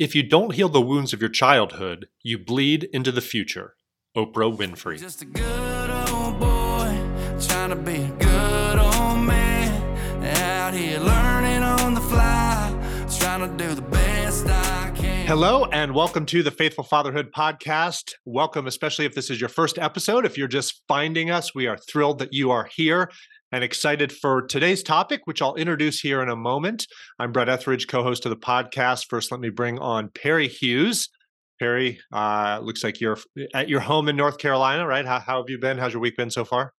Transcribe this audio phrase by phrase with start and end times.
[0.00, 3.74] If you don't heal the wounds of your childhood, you bleed into the future.
[4.16, 4.98] Oprah Winfrey.
[4.98, 6.98] Just a good old boy
[7.38, 10.24] trying to be a good old man.
[10.24, 12.74] Out here learning on the fly,
[13.18, 15.26] trying to do the best I can.
[15.26, 18.12] Hello, and welcome to the Faithful Fatherhood Podcast.
[18.24, 20.24] Welcome, especially if this is your first episode.
[20.24, 23.10] If you're just finding us, we are thrilled that you are here
[23.52, 26.86] and excited for today's topic, which I'll introduce here in a moment.
[27.18, 29.06] I'm Brett Etheridge, co host of the podcast.
[29.08, 31.08] First, let me bring on Perry Hughes.
[31.58, 33.18] Perry, uh, looks like you're
[33.52, 35.04] at your home in North Carolina, right?
[35.04, 35.78] How, how have you been?
[35.78, 36.72] How's your week been so far?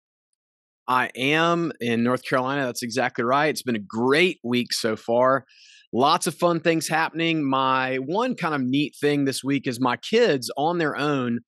[0.88, 2.66] I am in North Carolina.
[2.66, 3.50] That's exactly right.
[3.50, 5.46] It's been a great week so far.
[5.94, 7.48] Lots of fun things happening.
[7.48, 11.42] My one kind of neat thing this week is my kids on their own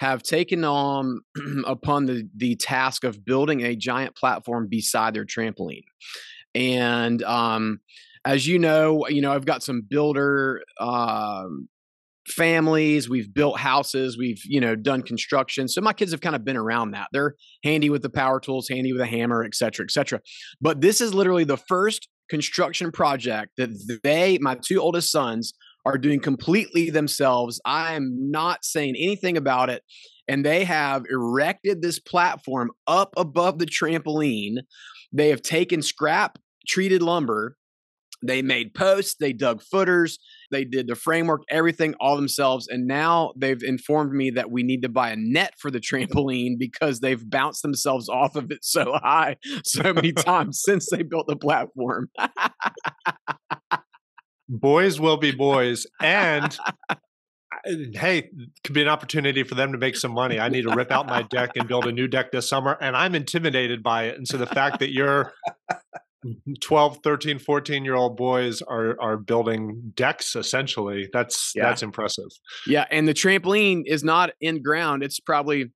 [0.00, 1.20] have taken on
[1.66, 5.84] upon the the task of building a giant platform beside their trampoline.
[6.54, 7.80] And um,
[8.24, 11.68] as you know, you know I've got some builder um,
[12.28, 13.08] families.
[13.08, 14.16] We've built houses.
[14.16, 15.68] We've you know done construction.
[15.68, 17.08] So my kids have kind of been around that.
[17.12, 20.20] They're handy with the power tools, handy with a hammer, et cetera, et cetera.
[20.60, 23.70] But this is literally the first construction project that
[24.02, 25.54] they, my two oldest sons,
[25.88, 27.60] are doing completely themselves.
[27.64, 29.82] I am not saying anything about it.
[30.28, 34.58] And they have erected this platform up above the trampoline.
[35.12, 37.56] They have taken scrap treated lumber.
[38.22, 40.18] They made posts, they dug footers,
[40.50, 42.66] they did the framework, everything all themselves.
[42.66, 46.58] And now they've informed me that we need to buy a net for the trampoline
[46.58, 51.28] because they've bounced themselves off of it so high so many times since they built
[51.28, 52.10] the platform.
[54.48, 56.56] boys will be boys and
[57.94, 58.30] hey
[58.64, 61.06] could be an opportunity for them to make some money i need to rip out
[61.06, 64.26] my deck and build a new deck this summer and i'm intimidated by it and
[64.26, 65.32] so the fact that you're
[66.60, 71.64] 12 13 14 year old boys are are building decks essentially that's Yeah.
[71.64, 72.26] that's impressive
[72.66, 75.02] Yeah, and the trampoline is not in ground.
[75.04, 75.70] It's probably,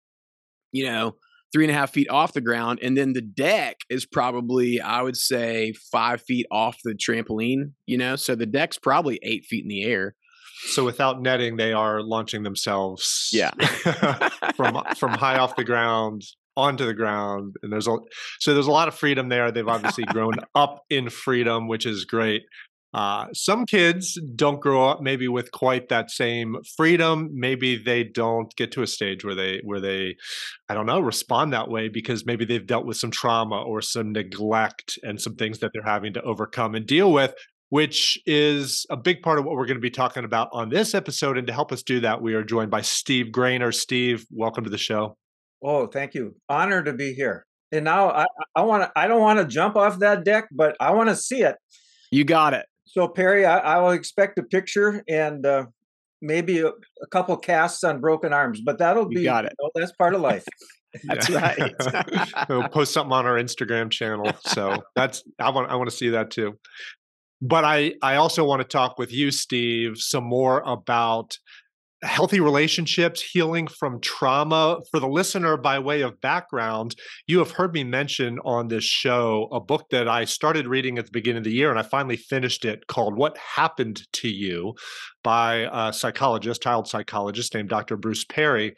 [0.72, 1.14] you know,
[1.52, 5.02] three and a half feet off the ground, and then the deck is probably, I
[5.02, 7.72] would say, five feet off the trampoline.
[7.86, 10.14] You know, so the deck's probably eight feet in the air.
[10.70, 13.50] so without netting they are launching themselves Yeah.
[14.56, 16.22] from from high off the ground
[16.56, 17.96] onto the ground and there's a
[18.38, 22.04] so there's a lot of freedom there they've obviously grown up in freedom which is
[22.04, 22.42] great
[22.94, 28.54] uh, some kids don't grow up maybe with quite that same freedom maybe they don't
[28.56, 30.14] get to a stage where they where they
[30.68, 34.12] i don't know respond that way because maybe they've dealt with some trauma or some
[34.12, 37.34] neglect and some things that they're having to overcome and deal with
[37.70, 40.94] which is a big part of what we're going to be talking about on this
[40.94, 44.64] episode and to help us do that we are joined by steve graner steve welcome
[44.64, 45.16] to the show
[45.62, 46.34] Oh, thank you.
[46.48, 47.46] Honor to be here.
[47.70, 48.26] And now I,
[48.56, 48.92] I want to.
[48.96, 51.56] I don't want to jump off that deck, but I want to see it.
[52.10, 52.66] You got it.
[52.92, 55.66] So Perry, I, I will expect a picture and uh,
[56.20, 59.24] maybe a, a couple casts on broken arms, but that'll You be.
[59.24, 59.54] got it.
[59.58, 60.44] you know, that's part of life.
[61.04, 61.72] That's right.
[62.50, 64.30] we'll post something on our Instagram channel.
[64.40, 66.58] So that's I want I want to see that too.
[67.40, 71.38] But I I also want to talk with you, Steve, some more about
[72.02, 74.78] healthy relationships, healing from trauma.
[74.90, 76.94] For the listener, by way of background,
[77.26, 81.06] you have heard me mention on this show a book that I started reading at
[81.06, 84.74] the beginning of the year and I finally finished it called What Happened to You
[85.22, 87.96] by a psychologist, child psychologist named Dr.
[87.96, 88.76] Bruce Perry.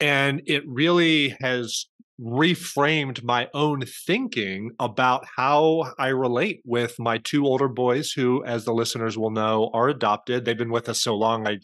[0.00, 1.86] And it really has
[2.20, 8.64] reframed my own thinking about how I relate with my two older boys who as
[8.64, 11.58] the listeners will know are adopted they've been with us so long I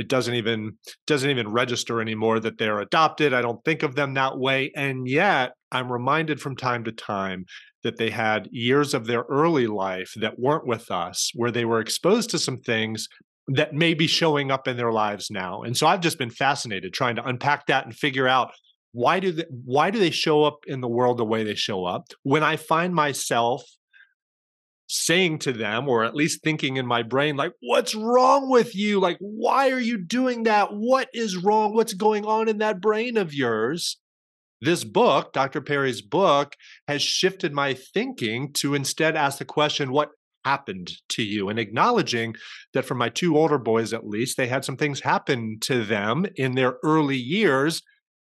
[0.00, 0.72] it doesn't even
[1.06, 3.34] doesn't even register anymore that they're adopted.
[3.34, 4.72] I don't think of them that way.
[4.74, 7.44] And yet I'm reminded from time to time
[7.82, 11.80] that they had years of their early life that weren't with us where they were
[11.80, 13.08] exposed to some things
[13.48, 15.62] that may be showing up in their lives now.
[15.62, 18.52] And so I've just been fascinated trying to unpack that and figure out
[18.92, 21.84] why do they, why do they show up in the world the way they show
[21.84, 22.08] up?
[22.22, 23.62] When i find myself
[24.92, 28.98] saying to them or at least thinking in my brain like what's wrong with you?
[28.98, 30.70] Like why are you doing that?
[30.72, 31.74] What is wrong?
[31.74, 33.98] What's going on in that brain of yours?
[34.60, 36.56] This book dr perry's book
[36.88, 40.10] has shifted my thinking to instead ask the question what
[40.44, 41.48] happened to you?
[41.48, 42.34] and acknowledging
[42.74, 46.26] that for my two older boys at least they had some things happen to them
[46.34, 47.80] in their early years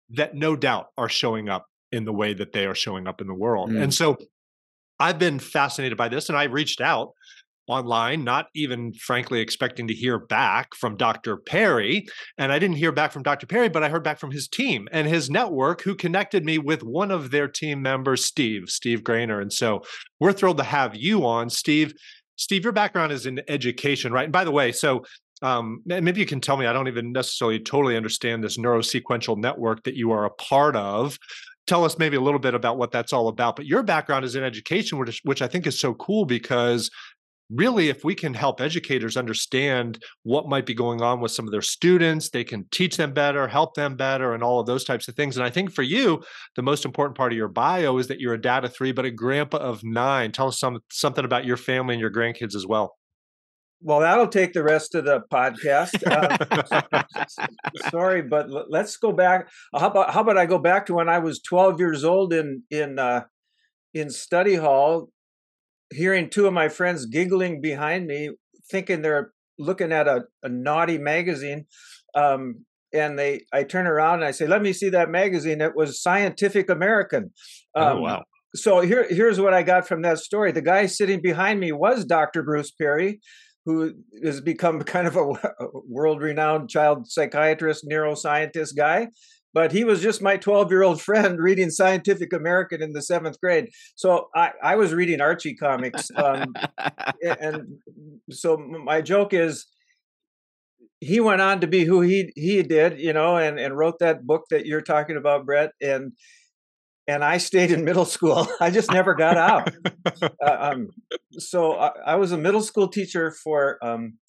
[0.10, 3.28] that no doubt are showing up in the way that they are showing up in
[3.28, 3.72] the world.
[3.72, 3.84] Mm.
[3.84, 4.18] And so
[5.00, 7.14] I've been fascinated by this and I reached out
[7.70, 11.38] online, not even frankly expecting to hear back from Dr.
[11.38, 12.08] Perry.
[12.38, 13.46] And I didn't hear back from Dr.
[13.46, 16.84] Perry, but I heard back from his team and his network who connected me with
[16.84, 19.42] one of their team members, Steve, Steve Graner.
[19.42, 19.84] And so
[20.20, 21.50] we're thrilled to have you on.
[21.50, 21.94] Steve,
[22.36, 24.24] Steve, your background is in education, right?
[24.24, 25.04] And by the way, so
[25.42, 29.84] um, maybe you can tell me, I don't even necessarily totally understand this neurosequential network
[29.84, 31.18] that you are a part of.
[31.70, 33.56] Tell us maybe a little bit about what that's all about.
[33.56, 36.90] But your background is in education, which, which I think is so cool because
[37.52, 41.52] really, if we can help educators understand what might be going on with some of
[41.52, 45.08] their students, they can teach them better, help them better, and all of those types
[45.08, 45.38] of things.
[45.38, 46.24] And I think for you,
[46.56, 49.06] the most important part of your bio is that you're a dad of three, but
[49.06, 50.32] a grandpa of nine.
[50.32, 52.99] Tell us some, something about your family and your grandkids as well.
[53.82, 56.04] Well, that'll take the rest of the podcast.
[56.10, 57.36] Uh,
[57.92, 59.50] sorry, but let's go back.
[59.74, 62.64] How about how about I go back to when I was 12 years old in
[62.70, 63.24] in uh,
[63.94, 65.10] in study hall
[65.92, 68.32] hearing two of my friends giggling behind me,
[68.70, 71.66] thinking they're looking at a, a naughty magazine.
[72.16, 75.76] Um, and they, I turn around and I say, "Let me see that magazine." It
[75.76, 77.32] was Scientific American.
[77.76, 78.24] Oh, um, oh wow!
[78.56, 80.52] So here, here's what I got from that story.
[80.52, 82.42] The guy sitting behind me was Dr.
[82.42, 83.20] Bruce Perry,
[83.66, 85.34] who has become kind of a
[85.88, 89.08] world-renowned child psychiatrist, neuroscientist guy
[89.54, 93.40] but he was just my 12 year old friend reading Scientific American in the seventh
[93.42, 93.70] grade.
[93.96, 96.10] So I, I was reading Archie comics.
[96.16, 96.54] Um,
[97.40, 97.80] and
[98.30, 99.66] so my joke is
[101.02, 104.26] he went on to be who he he did, you know, and, and wrote that
[104.28, 105.72] book that you're talking about, Brett.
[105.82, 106.12] And
[107.10, 108.48] and I stayed in middle school.
[108.62, 109.74] I just never got out.
[110.24, 110.90] uh, um,
[111.32, 114.20] so I, I, was a middle school teacher for um,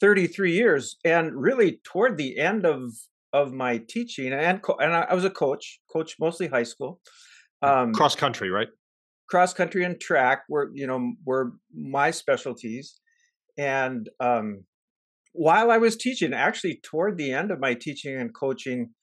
[0.00, 2.92] 33 years, and really toward the end of
[3.32, 7.00] of my teaching, and co- and I, I, was a coach, coach mostly high school,
[7.62, 8.68] um, cross country, right?
[9.28, 13.00] Cross country and track were you know were my specialties,
[13.58, 14.64] and um,
[15.32, 18.94] while I was teaching, actually toward the end of my teaching and coaching,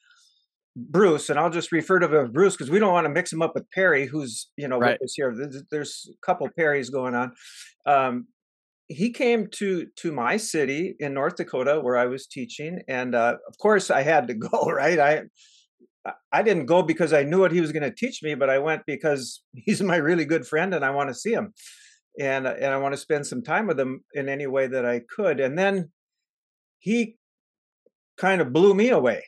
[0.75, 3.31] Bruce, and I'll just refer to him as Bruce because we don't want to mix
[3.31, 4.97] him up with Perry, who's you know right.
[4.99, 5.35] with us here.
[5.69, 7.33] There's, a couple Perrys going on.
[7.85, 8.27] Um,
[8.87, 13.35] he came to to my city in North Dakota where I was teaching, and uh,
[13.47, 14.71] of course I had to go.
[14.71, 15.23] Right, I
[16.31, 18.59] I didn't go because I knew what he was going to teach me, but I
[18.59, 21.53] went because he's my really good friend, and I want to see him,
[22.19, 25.01] and and I want to spend some time with him in any way that I
[25.15, 25.41] could.
[25.41, 25.91] And then
[26.79, 27.17] he
[28.17, 29.23] kind of blew me away.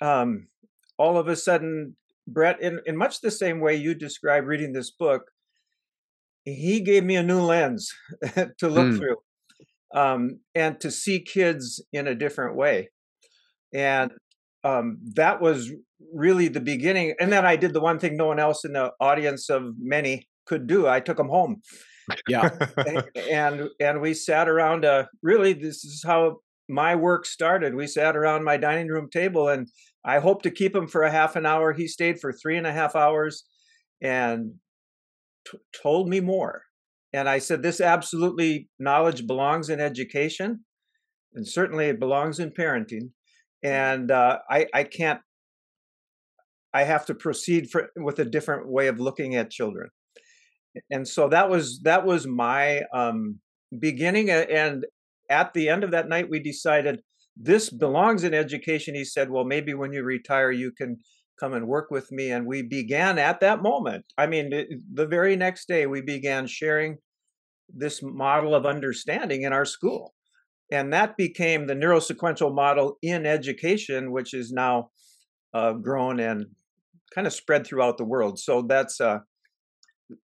[0.00, 0.48] Um,
[0.98, 1.96] all of a sudden,
[2.26, 5.30] Brett, in, in much the same way you describe reading this book,
[6.44, 7.92] he gave me a new lens
[8.58, 8.98] to look mm.
[8.98, 9.16] through
[9.94, 12.90] um, and to see kids in a different way.
[13.74, 14.12] And
[14.64, 15.70] um, that was
[16.12, 17.14] really the beginning.
[17.20, 20.28] And then I did the one thing no one else in the audience of many
[20.46, 20.86] could do.
[20.86, 21.62] I took them home.
[22.28, 22.50] Yeah.
[23.30, 24.84] and and we sat around.
[24.84, 27.74] Uh, really, this is how my work started.
[27.74, 29.68] We sat around my dining room table, and
[30.04, 31.72] I hoped to keep him for a half an hour.
[31.72, 33.44] He stayed for three and a half hours,
[34.02, 34.54] and
[35.50, 36.62] t- told me more.
[37.12, 40.64] And I said, This absolutely knowledge belongs in education,
[41.34, 43.10] and certainly it belongs in parenting.
[43.62, 45.20] And uh, I, I can't,
[46.74, 49.88] I have to proceed for, with a different way of looking at children.
[50.90, 53.40] And so that was that was my um,
[53.78, 54.30] beginning.
[54.30, 54.84] And
[55.30, 57.00] at the end of that night, we decided
[57.36, 58.94] this belongs in education.
[58.94, 60.98] He said, "Well, maybe when you retire, you can
[61.38, 62.30] come and work with me.
[62.30, 64.04] And we began at that moment.
[64.16, 64.50] I mean,
[64.92, 66.98] the very next day, we began sharing
[67.68, 70.14] this model of understanding in our school.
[70.72, 74.90] And that became the neurosequential model in education, which is now
[75.54, 76.46] uh, grown and
[77.14, 78.38] kind of spread throughout the world.
[78.38, 79.18] So that's, uh,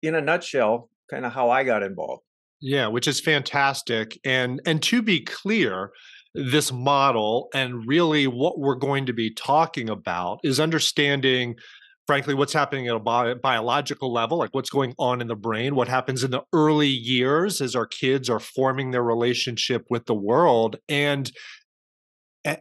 [0.02, 2.22] in a nutshell, kind of how I got involved.
[2.62, 4.18] Yeah, which is fantastic.
[4.24, 5.90] And and to be clear,
[6.34, 11.56] this model and really what we're going to be talking about is understanding
[12.06, 15.74] frankly what's happening at a bi- biological level like what's going on in the brain
[15.74, 20.14] what happens in the early years as our kids are forming their relationship with the
[20.14, 21.32] world and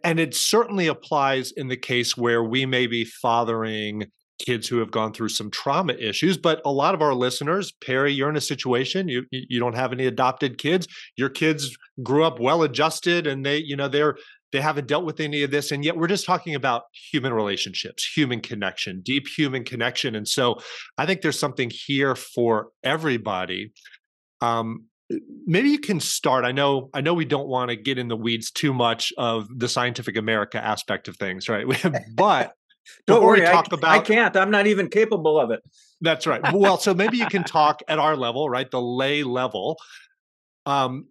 [0.03, 4.05] and it certainly applies in the case where we may be fathering
[4.45, 8.11] kids who have gone through some trauma issues but a lot of our listeners perry
[8.11, 12.39] you're in a situation you you don't have any adopted kids your kids grew up
[12.39, 14.15] well adjusted and they you know they're
[14.51, 18.09] they haven't dealt with any of this and yet we're just talking about human relationships
[18.15, 20.57] human connection deep human connection and so
[20.97, 23.71] i think there's something here for everybody.
[24.41, 24.87] Um,
[25.45, 28.15] maybe you can start i know i know we don't want to get in the
[28.15, 31.65] weeds too much of the scientific america aspect of things right?
[32.15, 32.53] But
[33.07, 34.35] don't worry, talk I, about I can't.
[34.35, 35.63] I'm not even capable of it.
[36.01, 36.41] That's right.
[36.53, 38.69] Well, so maybe you can talk at our level, right?
[38.69, 39.77] The lay level.
[40.65, 41.07] Um,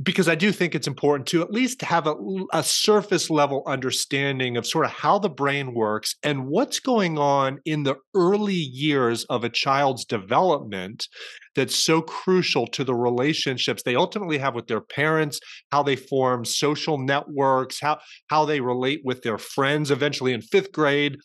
[0.00, 2.14] because I do think it's important to at least have a,
[2.52, 7.58] a, surface level understanding of sort of how the brain works and what's going on
[7.64, 11.08] in the early years of a child's development
[11.56, 15.40] that's so crucial to the relationships they ultimately have with their parents,
[15.72, 20.70] how they form social networks, how how they relate with their friends eventually in fifth
[20.70, 21.16] grade.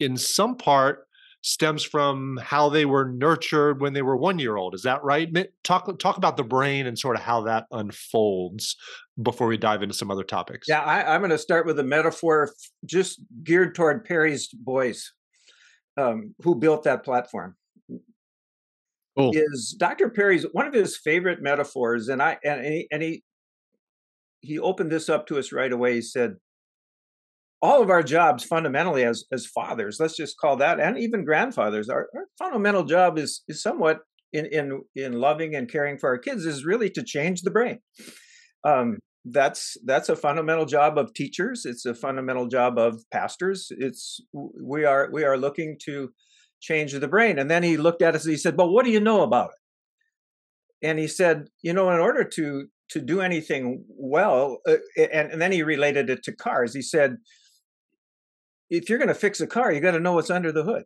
[0.00, 1.06] In some part,
[1.42, 4.74] stems from how they were nurtured when they were one year old.
[4.74, 5.28] Is that right?
[5.64, 8.76] Talk talk about the brain and sort of how that unfolds
[9.22, 10.68] before we dive into some other topics.
[10.68, 12.52] Yeah, I, am going to start with a metaphor
[12.84, 15.12] just geared toward Perry's boys,
[15.96, 17.56] um, who built that platform.
[19.16, 19.32] Cool.
[19.34, 20.08] Is Dr.
[20.08, 23.24] Perry's one of his favorite metaphors, and I and he, and he
[24.40, 25.94] he opened this up to us right away.
[25.94, 26.36] He said,
[27.62, 31.88] all of our jobs fundamentally as as fathers let's just call that and even grandfathers
[31.88, 33.98] our, our, fundamental job is is somewhat
[34.32, 37.78] in in in loving and caring for our kids is really to change the brain.
[38.64, 44.18] Um, that's that's a fundamental job of teachers it's a fundamental job of pastors it's
[44.32, 46.08] we are we are looking to
[46.62, 47.38] change the brain.
[47.38, 49.50] And then he looked at us and he said well what do you know about
[49.50, 50.88] it?
[50.88, 55.42] And he said you know in order to to do anything well uh, and, and
[55.42, 56.74] then he related it to cars.
[56.74, 57.16] He said
[58.70, 60.84] if you're going to fix a car, you got to know what's under the hood.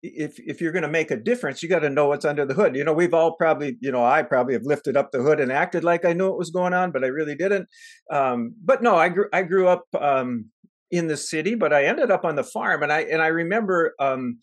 [0.00, 2.54] If if you're going to make a difference, you got to know what's under the
[2.54, 2.76] hood.
[2.76, 5.50] You know, we've all probably, you know, I probably have lifted up the hood and
[5.50, 7.68] acted like I knew what was going on, but I really didn't.
[8.12, 10.46] Um, but no, I grew I grew up um,
[10.92, 13.94] in the city, but I ended up on the farm, and I and I remember
[13.98, 14.38] um,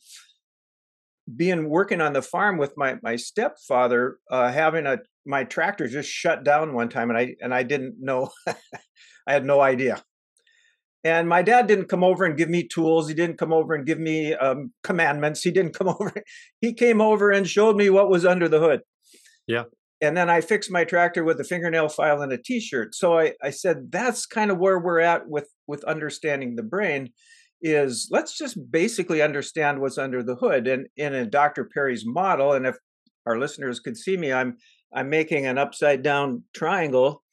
[1.34, 6.10] being working on the farm with my my stepfather, uh, having a my tractor just
[6.10, 10.04] shut down one time, and I and I didn't know, I had no idea
[11.06, 13.08] and my dad didn't come over and give me tools.
[13.08, 15.44] He didn't come over and give me um, commandments.
[15.44, 16.12] He didn't come over.
[16.60, 18.82] He came over and showed me what was under the hood.
[19.48, 19.66] Yeah.
[20.02, 22.96] And then I fixed my tractor with a fingernail file and a T-shirt.
[22.96, 27.12] So I, I said that's kind of where we're at with with understanding the brain.
[27.62, 30.68] Is let's just basically understand what's under the hood.
[30.68, 31.70] And in a Dr.
[31.72, 32.76] Perry's model, and if
[33.26, 34.58] our listeners could see me, I'm
[34.94, 37.24] I'm making an upside down triangle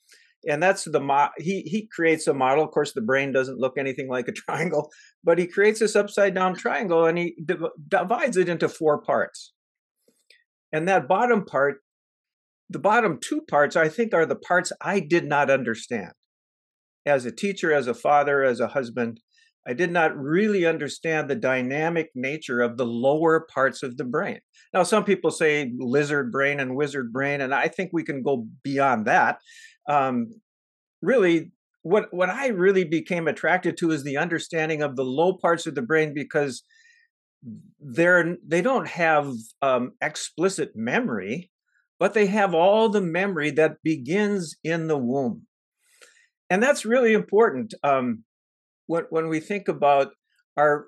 [0.49, 3.75] and that's the mo- he he creates a model of course the brain doesn't look
[3.79, 4.91] anything like a triangle
[5.25, 9.53] but he creates this upside down triangle and he div- divides it into four parts.
[10.73, 11.77] And that bottom part
[12.71, 16.13] the bottom two parts i think are the parts i did not understand.
[17.05, 19.21] As a teacher as a father as a husband
[19.67, 24.41] i did not really understand the dynamic nature of the lower parts of the brain.
[24.73, 28.47] Now some people say lizard brain and wizard brain and i think we can go
[28.65, 29.39] beyond that
[29.89, 30.41] um,
[31.01, 35.67] really what what I really became attracted to is the understanding of the low parts
[35.67, 36.63] of the brain because
[37.81, 41.51] they're they don't have um, explicit memory,
[41.99, 45.47] but they have all the memory that begins in the womb,
[46.49, 47.75] and that's really important.
[47.83, 48.25] Um,
[48.87, 50.13] when when we think about
[50.57, 50.87] our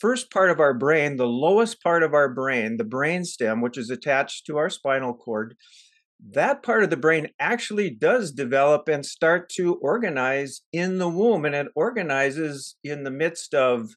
[0.00, 3.78] first part of our brain, the lowest part of our brain, the brain stem, which
[3.78, 5.54] is attached to our spinal cord,
[6.32, 11.44] that part of the brain actually does develop and start to organize in the womb
[11.44, 13.90] and it organizes in the midst of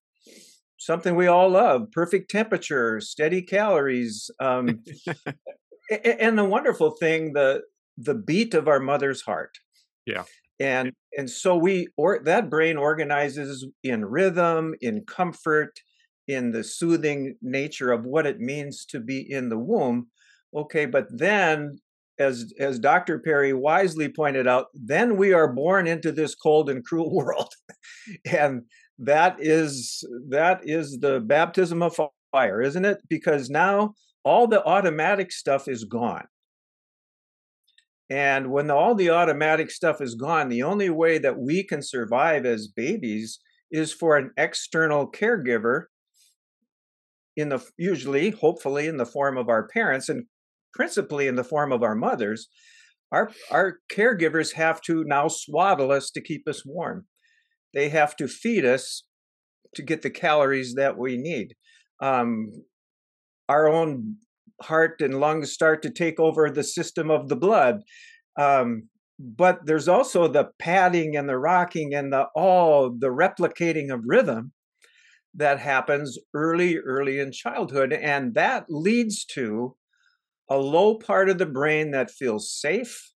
[0.78, 4.84] something we all love perfect temperature steady calories um,
[6.04, 7.62] and the wonderful thing the
[8.00, 9.58] the beat of our mother's heart.
[10.06, 10.24] Yeah.
[10.60, 15.80] And and so we or that brain organizes in rhythm in comfort
[16.28, 20.08] in the soothing nature of what it means to be in the womb.
[20.56, 21.80] Okay but then
[22.20, 23.20] as as Dr.
[23.20, 27.54] Perry wisely pointed out, then we are born into this cold and cruel world.
[28.30, 28.64] and
[29.00, 31.98] that is that is the baptism of
[32.32, 33.00] fire, isn't it?
[33.08, 36.28] Because now all the automatic stuff is gone.
[38.10, 42.46] And when all the automatic stuff is gone, the only way that we can survive
[42.46, 43.40] as babies
[43.72, 45.86] is for an external caregiver
[47.38, 50.26] in the usually hopefully in the form of our parents and
[50.74, 52.48] principally in the form of our mothers,
[53.12, 57.06] our, our caregivers have to now swaddle us to keep us warm.
[57.74, 59.04] They have to feed us
[59.76, 61.56] to get the calories that we need.
[62.02, 62.52] Um,
[63.48, 64.18] our own
[64.62, 67.82] heart and lungs start to take over the system of the blood.
[68.38, 74.04] Um, but there's also the padding and the rocking and the all the replicating of
[74.06, 74.54] rhythm
[75.34, 77.94] that happens early, early in childhood.
[77.94, 79.76] And that leads to
[80.50, 83.12] a low part of the brain that feels safe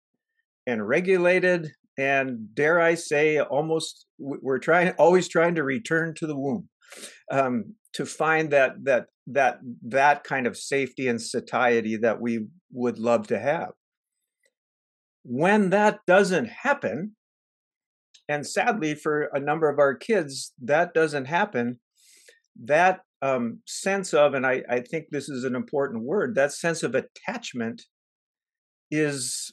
[0.66, 6.36] and regulated and dare i say almost we're trying always trying to return to the
[6.36, 6.68] womb
[7.30, 12.98] um, to find that that that that kind of safety and satiety that we would
[12.98, 13.70] love to have.
[15.22, 17.16] When that doesn't happen,
[18.28, 21.80] and sadly for a number of our kids, that doesn't happen,
[22.64, 26.82] that um, sense of, and I, I think this is an important word, that sense
[26.82, 27.82] of attachment
[28.90, 29.52] is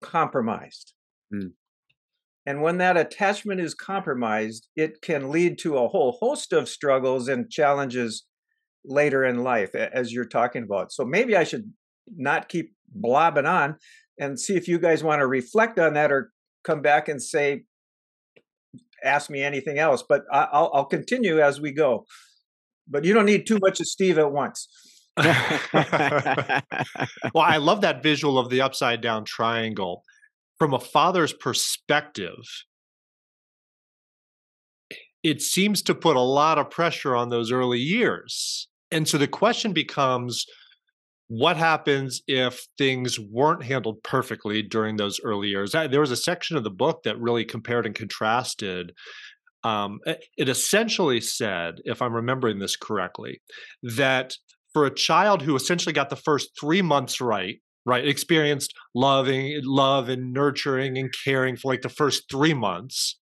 [0.00, 0.94] compromised.
[1.32, 1.52] Mm.
[2.46, 7.28] And when that attachment is compromised, it can lead to a whole host of struggles
[7.28, 8.24] and challenges
[8.84, 10.92] later in life, as you're talking about.
[10.92, 11.70] So maybe I should
[12.16, 13.76] not keep blobbing on
[14.18, 16.30] and see if you guys want to reflect on that or
[16.64, 17.64] come back and say,
[19.04, 20.02] ask me anything else.
[20.08, 22.06] But I'll, I'll continue as we go.
[22.90, 24.68] But you don't need too much of Steve at once.
[25.18, 25.34] well,
[27.36, 30.02] I love that visual of the upside down triangle.
[30.58, 32.44] From a father's perspective,
[35.22, 38.68] it seems to put a lot of pressure on those early years.
[38.90, 40.46] And so the question becomes
[41.28, 45.72] what happens if things weren't handled perfectly during those early years?
[45.72, 48.92] There was a section of the book that really compared and contrasted.
[49.64, 49.98] Um,
[50.36, 53.40] it essentially said, if I'm remembering this correctly,
[53.82, 54.34] that
[54.72, 60.08] for a child who essentially got the first three months right, right, experienced loving, love
[60.08, 63.18] and nurturing and caring for like the first three months,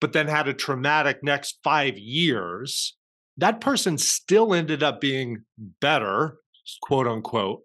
[0.00, 2.96] but then had a traumatic next five years,
[3.36, 5.44] that person still ended up being
[5.80, 6.38] better
[6.82, 7.62] quote unquote,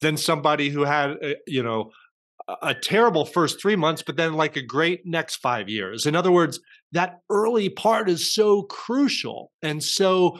[0.00, 1.90] than somebody who had, you know,
[2.62, 6.06] a terrible first three months, but then like a great next five years.
[6.06, 6.60] In other words,
[6.92, 9.52] that early part is so crucial.
[9.62, 10.38] And so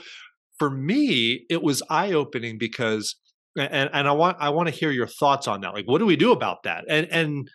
[0.59, 3.17] for me, it was eye opening because,
[3.57, 5.75] and, and I want, I want to hear your thoughts on that.
[5.75, 6.85] Like, what do we do about that?
[6.89, 7.51] And, and,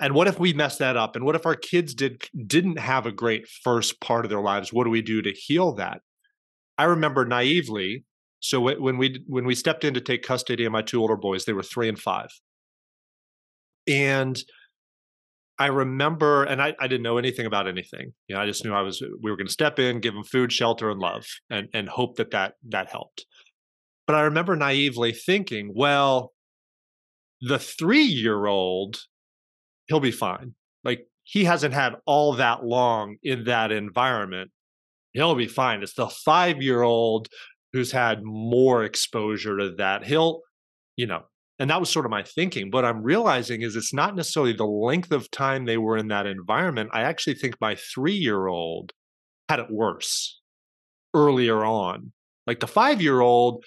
[0.00, 1.14] and what if we mess that up?
[1.14, 4.72] And what if our kids did didn't have a great first part of their lives?
[4.72, 6.00] What do we do to heal that?
[6.78, 8.04] I remember naively
[8.44, 11.46] so when we when we stepped in to take custody of my two older boys,
[11.46, 12.28] they were three and five,
[13.86, 14.38] and
[15.58, 18.12] I remember, and I, I didn't know anything about anything.
[18.28, 20.24] You know, I just knew I was we were going to step in, give them
[20.24, 23.26] food, shelter, and love, and and hope that that that helped.
[24.06, 26.32] But I remember naively thinking, well,
[27.40, 28.98] the three year old,
[29.86, 30.54] he'll be fine.
[30.82, 34.50] Like he hasn't had all that long in that environment.
[35.12, 35.82] He'll be fine.
[35.82, 37.28] It's the five year old
[37.74, 40.42] who's had more exposure to that, he'll,
[40.96, 41.22] you know,
[41.58, 42.70] and that was sort of my thinking.
[42.70, 46.26] What I'm realizing is it's not necessarily the length of time they were in that
[46.26, 46.90] environment.
[46.92, 48.92] I actually think my three year old
[49.48, 50.40] had it worse
[51.14, 52.12] earlier on.
[52.46, 53.64] Like the five year old,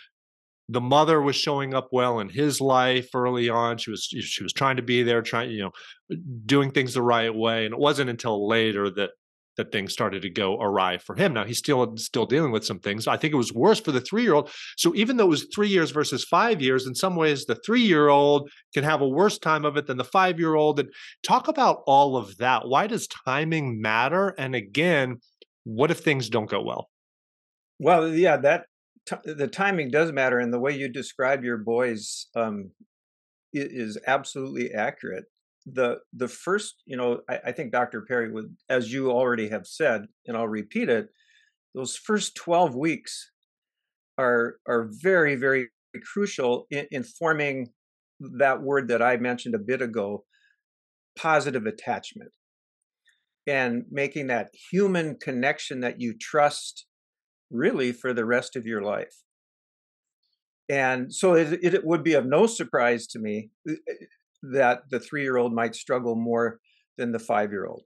[0.69, 3.77] the mother was showing up well in his life early on.
[3.77, 7.33] She was she was trying to be there, trying you know, doing things the right
[7.33, 7.65] way.
[7.65, 9.11] And it wasn't until later that
[9.57, 11.33] that things started to go awry for him.
[11.33, 13.07] Now he's still still dealing with some things.
[13.07, 14.49] I think it was worse for the three year old.
[14.77, 17.81] So even though it was three years versus five years, in some ways the three
[17.81, 20.79] year old can have a worse time of it than the five year old.
[20.79, 20.89] And
[21.23, 22.67] talk about all of that.
[22.67, 24.29] Why does timing matter?
[24.37, 25.17] And again,
[25.63, 26.89] what if things don't go well?
[27.79, 28.65] Well, yeah, that
[29.05, 32.71] t- the timing does matter, and the way you describe your boys um,
[33.53, 35.25] is absolutely accurate
[35.73, 38.01] the the first, you know, I, I think Dr.
[38.01, 41.09] Perry would, as you already have said, and I'll repeat it,
[41.75, 43.31] those first 12 weeks
[44.17, 45.69] are are very, very
[46.13, 47.69] crucial in, in forming
[48.19, 50.23] that word that I mentioned a bit ago,
[51.17, 52.31] positive attachment.
[53.45, 56.85] And making that human connection that you trust
[57.49, 59.23] really for the rest of your life.
[60.67, 63.75] And so it, it, would be of no surprise to me uh,
[64.43, 66.59] that the three year old might struggle more
[66.97, 67.83] than the five year old.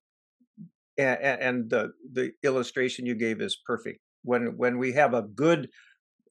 [0.98, 4.00] And, and the the illustration you gave is perfect.
[4.24, 5.70] When when we have a good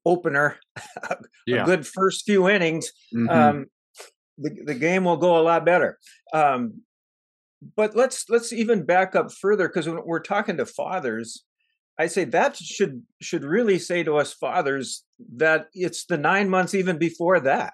[0.04, 0.58] opener,
[1.02, 1.64] a yeah.
[1.64, 3.28] good first few innings, mm-hmm.
[3.28, 3.66] um,
[4.38, 5.98] the the game will go a lot better.
[6.32, 6.82] Um,
[7.76, 11.44] but let's let's even back up further because when we're talking to fathers,
[11.98, 15.04] I say that should should really say to us fathers
[15.36, 17.72] that it's the nine months even before that.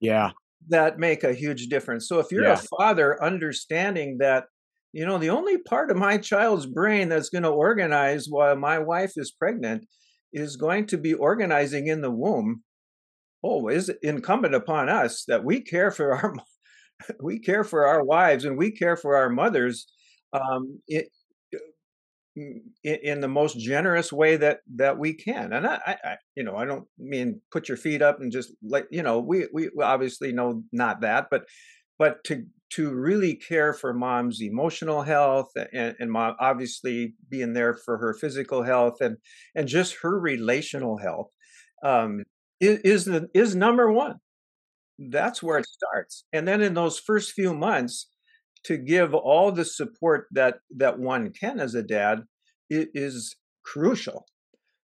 [0.00, 0.32] Yeah
[0.68, 2.08] that make a huge difference.
[2.08, 2.54] So if you're yeah.
[2.54, 4.44] a father understanding that,
[4.92, 8.78] you know, the only part of my child's brain that's going to organize while my
[8.78, 9.86] wife is pregnant
[10.32, 12.62] is going to be organizing in the womb.
[13.44, 16.34] Oh, is incumbent upon us that we care for our
[17.20, 19.86] we care for our wives and we care for our mothers
[20.32, 21.08] um, it,
[22.84, 25.52] in the most generous way that that we can.
[25.52, 28.86] And I, I, you know i don't mean put your feet up and just like
[28.90, 31.44] you know we we obviously know not that but
[31.98, 37.74] but to to really care for mom's emotional health and, and mom obviously being there
[37.74, 39.16] for her physical health and
[39.54, 41.30] and just her relational health
[41.82, 42.22] um
[42.60, 44.16] is is the is number one.
[44.98, 46.24] That's where it starts.
[46.32, 48.08] And then in those first few months,
[48.66, 52.22] to give all the support that that one can as a dad
[52.68, 54.26] it is crucial.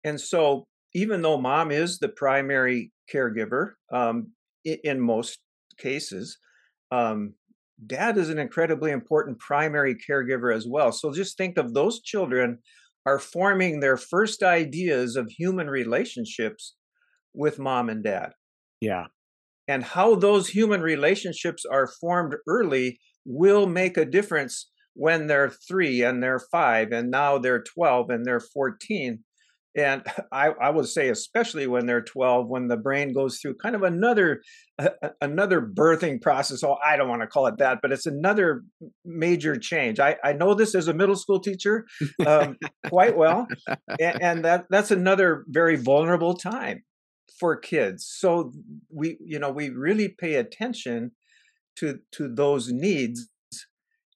[0.04, 4.32] And so, even though mom is the primary caregiver um,
[4.64, 5.38] in, in, most
[5.78, 6.36] cases,
[6.90, 7.34] um,
[7.86, 10.92] dad is an incredibly important primary caregiver as well.
[10.92, 12.58] So just think of those children
[13.06, 16.74] are forming their first ideas of human relationships
[17.34, 18.32] with mom and dad.
[18.80, 19.06] Yeah.
[19.66, 26.02] And how those human relationships are formed early will make a difference when they're three
[26.02, 29.20] and they're five and now they're 12 and they're 14
[29.74, 33.74] and I, I would say especially when they're 12 when the brain goes through kind
[33.74, 34.42] of another
[34.78, 38.64] uh, another birthing process oh i don't want to call it that but it's another
[39.04, 40.00] major change.
[40.00, 41.86] I, I know this as a middle school teacher
[42.26, 42.56] um,
[42.88, 43.46] quite well
[44.00, 46.82] and, and that that's another very vulnerable time
[47.38, 48.06] for kids.
[48.06, 48.52] So
[48.90, 51.12] we you know we really pay attention
[51.76, 53.28] to to those needs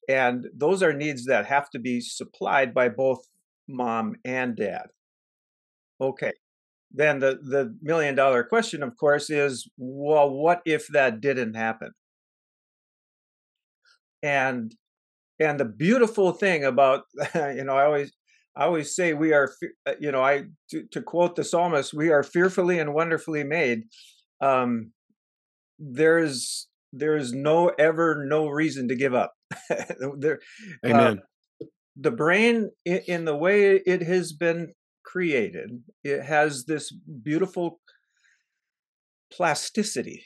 [0.08, 3.26] and those are needs that have to be supplied by both
[3.68, 4.86] mom and dad.
[6.00, 6.32] Okay.
[6.92, 11.90] Then the the million dollar question of course is well what if that didn't happen?
[14.22, 14.74] And
[15.40, 17.02] and the beautiful thing about
[17.34, 18.12] you know i always
[18.56, 19.50] i always say we are
[19.86, 23.82] uh, you know i to, to quote the psalmist we are fearfully and wonderfully made.
[24.40, 24.92] Um
[25.78, 29.32] there's there's no ever no reason to give up.
[30.18, 30.40] There,
[30.84, 31.18] uh, Amen.
[31.18, 31.66] Uh,
[31.98, 34.72] the brain, in, in the way it has been
[35.04, 35.70] created,
[36.04, 37.80] it has this beautiful
[39.32, 40.24] plasticity,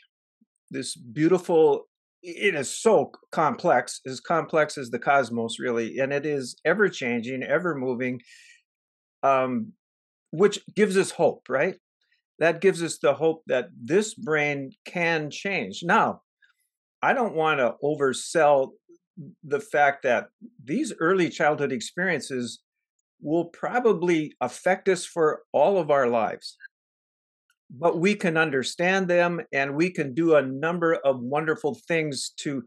[0.71, 1.87] this beautiful
[2.23, 7.43] it is so complex as complex as the cosmos really and it is ever changing
[7.43, 8.21] ever moving
[9.23, 9.73] um
[10.31, 11.77] which gives us hope right?
[12.39, 15.81] That gives us the hope that this brain can change.
[15.83, 16.23] Now
[17.03, 18.71] i don't want to oversell
[19.45, 20.29] the fact that
[20.63, 22.61] these early childhood experiences
[23.21, 26.57] will probably affect us for all of our lives.
[27.71, 32.65] But we can understand them and we can do a number of wonderful things to,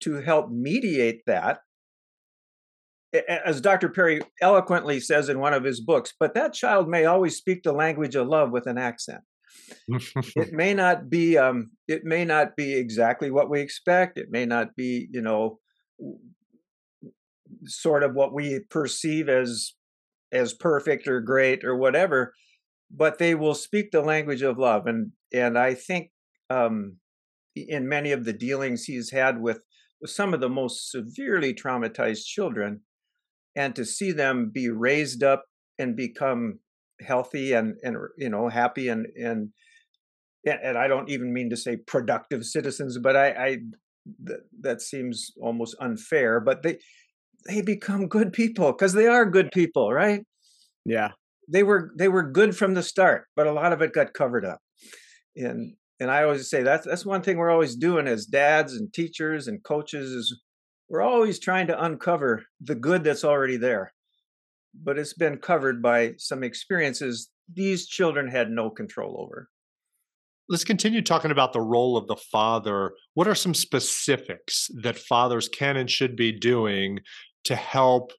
[0.00, 1.58] to help mediate that.
[3.44, 3.88] As Dr.
[3.88, 7.72] Perry eloquently says in one of his books, but that child may always speak the
[7.72, 9.22] language of love with an accent.
[9.88, 14.18] It may not be um, it may not be exactly what we expect.
[14.18, 15.58] It may not be you know
[17.64, 19.74] sort of what we perceive as
[20.32, 22.34] as perfect or great or whatever
[22.90, 26.10] but they will speak the language of love and and i think
[26.50, 26.98] um
[27.66, 29.60] in many of the dealings he's had with,
[30.00, 32.80] with some of the most severely traumatized children
[33.56, 35.44] and to see them be raised up
[35.78, 36.58] and become
[37.00, 39.50] healthy and and you know happy and and
[40.44, 43.58] and I don't even mean to say productive citizens, but I, I
[44.24, 46.78] that, that seems almost unfair, but they
[47.46, 50.22] they become good people because they are good people, right?
[50.84, 51.12] Yeah.
[51.50, 54.44] They were they were good from the start, but a lot of it got covered
[54.44, 54.60] up.
[55.36, 58.92] And and I always say that's that's one thing we're always doing as dads and
[58.92, 60.40] teachers and coaches is
[60.88, 63.92] we're always trying to uncover the good that's already there.
[64.74, 69.48] But it's been covered by some experiences these children had no control over
[70.48, 72.94] let's continue talking about the role of the father.
[73.14, 77.00] What are some specifics that fathers can and should be doing
[77.44, 78.12] to help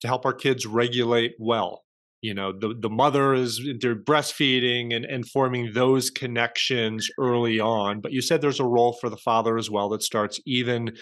[0.00, 1.82] to help our kids regulate well?
[2.22, 8.00] You know, the, the mother is they're breastfeeding and, and forming those connections early on.
[8.00, 10.96] But you said there's a role for the father as well that starts even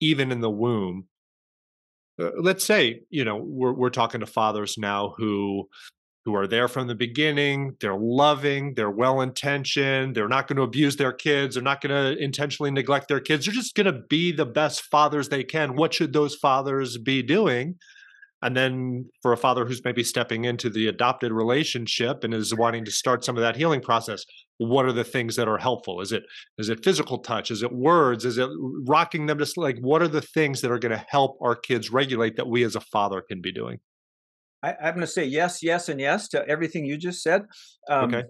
[0.00, 1.06] even in the womb.
[2.20, 5.68] Uh, let's say, you know, we're we're talking to fathers now who
[6.24, 7.76] who are there from the beginning.
[7.80, 12.16] They're loving, they're well intentioned, they're not going to abuse their kids, they're not going
[12.16, 13.46] to intentionally neglect their kids.
[13.46, 15.76] They're just going to be the best fathers they can.
[15.76, 17.76] What should those fathers be doing?
[18.42, 22.86] And then for a father who's maybe stepping into the adopted relationship and is wanting
[22.86, 24.24] to start some of that healing process,
[24.56, 26.00] what are the things that are helpful?
[26.00, 26.22] Is it
[26.56, 27.50] is it physical touch?
[27.50, 28.24] Is it words?
[28.24, 28.48] Is it
[28.86, 31.90] rocking them to like what are the things that are going to help our kids
[31.90, 33.78] regulate that we as a father can be doing?
[34.62, 37.42] I, am going to say yes, yes, and yes to everything you just said.
[37.88, 38.28] Um, okay.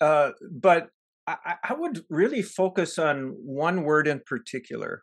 [0.00, 0.88] Uh, but
[1.26, 5.02] I, I would really focus on one word in particular,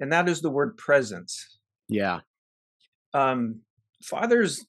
[0.00, 1.58] and that is the word presence.
[1.88, 2.20] Yeah.
[3.14, 3.60] Um,
[4.02, 4.64] fathers,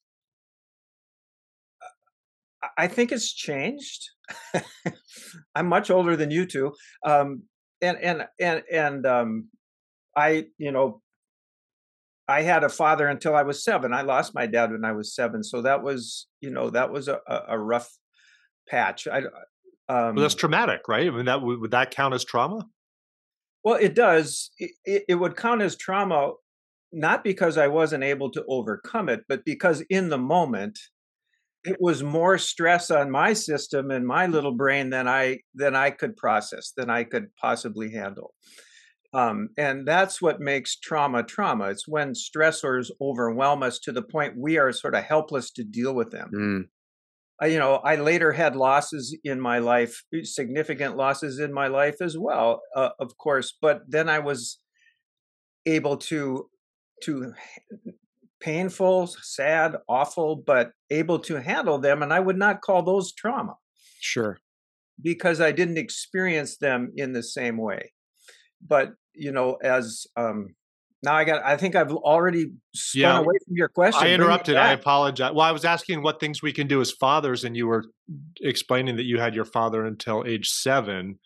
[2.77, 4.09] I think it's changed.
[5.55, 6.73] I'm much older than you two,
[7.05, 7.43] um,
[7.81, 9.49] and and and and um,
[10.15, 11.01] I, you know,
[12.27, 13.93] I had a father until I was seven.
[13.93, 17.07] I lost my dad when I was seven, so that was you know that was
[17.07, 17.91] a, a rough
[18.69, 19.07] patch.
[19.07, 19.23] I
[19.89, 21.07] Um, well, that's traumatic, right?
[21.07, 22.65] I mean, that would, would that count as trauma?
[23.63, 24.51] Well, it does.
[24.57, 26.33] It, it, would count as trauma,
[26.93, 30.79] not because I wasn't able to overcome it, but because in the moment,
[31.63, 35.91] it was more stress on my system and my little brain than I than I
[35.91, 38.33] could process, than I could possibly handle.
[39.13, 41.65] Um, and that's what makes trauma trauma.
[41.69, 45.93] It's when stressors overwhelm us to the point we are sort of helpless to deal
[45.93, 46.31] with them.
[46.35, 46.63] Mm.
[47.41, 52.01] Uh, you know, I later had losses in my life, significant losses in my life
[52.01, 53.55] as well, uh, of course.
[53.61, 54.59] But then I was
[55.65, 56.49] able to
[57.03, 57.33] to
[58.39, 62.03] painful, sad, awful, but able to handle them.
[62.03, 63.55] And I would not call those trauma.
[63.99, 64.37] Sure.
[65.01, 67.93] Because I didn't experience them in the same way.
[68.65, 70.55] But, you know, as um,
[71.03, 73.17] now I got, I think I've already spun yeah.
[73.19, 74.07] away from your question.
[74.07, 74.55] I interrupted.
[74.55, 75.31] I apologize.
[75.33, 77.83] Well, I was asking what things we can do as fathers, and you were
[78.41, 81.19] explaining that you had your father until age seven.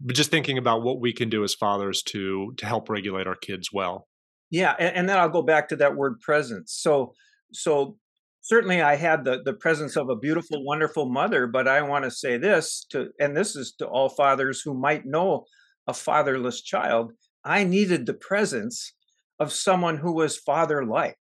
[0.00, 3.36] But just thinking about what we can do as fathers to to help regulate our
[3.36, 4.08] kids well.
[4.50, 6.72] Yeah, and, and then I'll go back to that word presence.
[6.80, 7.14] So,
[7.52, 7.96] so
[8.40, 12.10] certainly I had the the presence of a beautiful, wonderful mother, but I want to
[12.10, 15.44] say this to, and this is to all fathers who might know
[15.86, 17.12] a fatherless child.
[17.44, 18.92] I needed the presence
[19.38, 21.18] of someone who was father-like.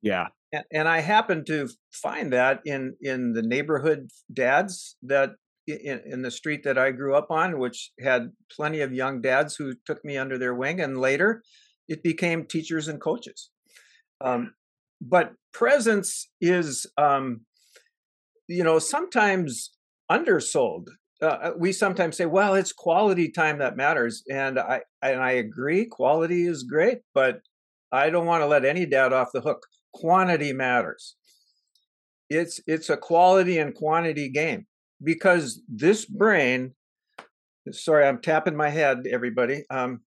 [0.00, 0.28] Yeah.
[0.52, 5.32] And, and I happened to find that in in the neighborhood dads that
[5.66, 9.56] in, in, the street that I grew up on, which had plenty of young dads
[9.56, 11.42] who took me under their wing, and later
[11.88, 13.50] it became teachers and coaches.
[14.20, 14.54] Um,
[15.00, 17.42] but presence is, um,
[18.48, 19.72] you know, sometimes
[20.10, 20.88] undersold.
[21.22, 25.32] Uh, uh, we sometimes say, "Well, it's quality time that matters," and I and I
[25.32, 27.40] agree, quality is great, but
[27.92, 29.66] I don't want to let any dad off the hook.
[29.92, 31.16] Quantity matters.
[32.28, 34.66] It's it's a quality and quantity game
[35.02, 36.74] because this brain.
[37.70, 39.64] Sorry, I'm tapping my head, everybody.
[39.70, 40.00] Um,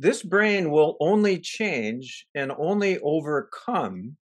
[0.00, 4.16] this brain will only change and only overcome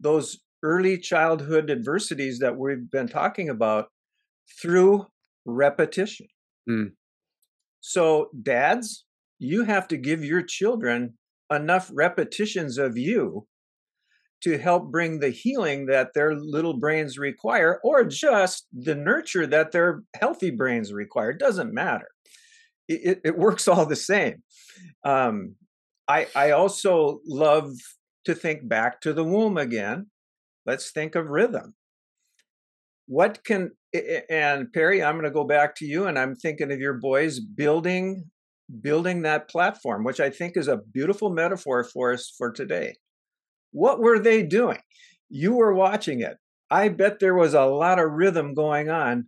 [0.00, 3.86] those early childhood adversities that we've been talking about
[4.60, 5.06] through
[5.46, 6.26] repetition.
[6.68, 6.92] Mm.
[7.78, 9.04] So, dads,
[9.38, 11.16] you have to give your children
[11.48, 13.46] enough repetitions of you
[14.42, 19.70] to help bring the healing that their little brains require, or just the nurture that
[19.70, 21.30] their healthy brains require.
[21.30, 22.08] It doesn't matter.
[22.90, 24.42] It, it works all the same.
[25.04, 25.54] Um,
[26.08, 27.70] I I also love
[28.24, 30.06] to think back to the womb again.
[30.66, 31.74] Let's think of rhythm.
[33.06, 33.70] What can
[34.28, 37.40] and Perry, I'm going to go back to you, and I'm thinking of your boys
[37.40, 38.24] building
[38.82, 42.94] building that platform, which I think is a beautiful metaphor for us for today.
[43.72, 44.78] What were they doing?
[45.28, 46.36] You were watching it.
[46.70, 49.26] I bet there was a lot of rhythm going on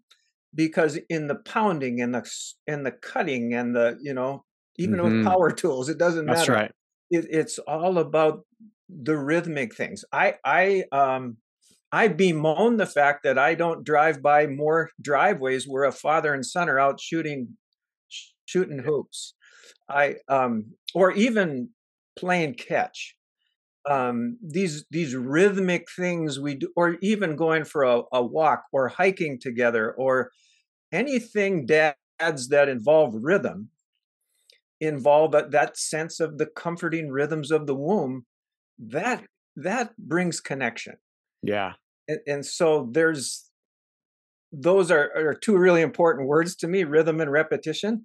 [0.55, 2.31] because in the pounding and the
[2.67, 4.45] and the cutting and the you know
[4.77, 5.19] even mm-hmm.
[5.19, 5.89] with power tools.
[5.89, 6.39] It doesn't matter.
[6.39, 6.73] That's right.
[7.11, 8.45] It, it's all about
[8.89, 10.05] the rhythmic things.
[10.13, 11.39] I I um
[11.91, 16.45] I bemoan the fact that I don't drive by more driveways where a father and
[16.45, 17.57] son are out shooting
[18.45, 19.35] shooting hoops.
[19.89, 21.71] I um or even
[22.19, 23.17] playing catch.
[23.89, 28.89] Um, these these rhythmic things we do, or even going for a, a walk or
[28.89, 30.31] hiking together, or
[30.93, 33.71] anything dads that involve rhythm
[34.81, 38.27] involve that, that sense of the comforting rhythms of the womb
[38.79, 39.25] that
[39.57, 40.97] that brings connection.
[41.43, 41.75] Yeah.
[42.09, 43.49] And, and so there's
[44.53, 48.05] those are, are two really important words to me rhythm and repetition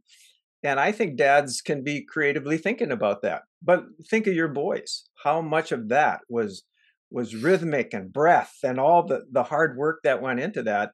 [0.63, 5.03] and i think dads can be creatively thinking about that but think of your boys
[5.23, 6.63] how much of that was
[7.09, 10.91] was rhythmic and breath and all the the hard work that went into that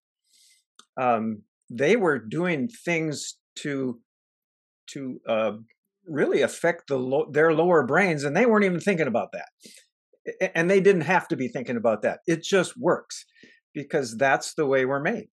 [1.00, 4.00] um they were doing things to
[4.88, 5.54] to uh,
[6.06, 10.70] really affect the lo- their lower brains, and they weren't even thinking about that, and
[10.70, 12.20] they didn't have to be thinking about that.
[12.28, 13.26] It just works
[13.74, 15.30] because that's the way we're made.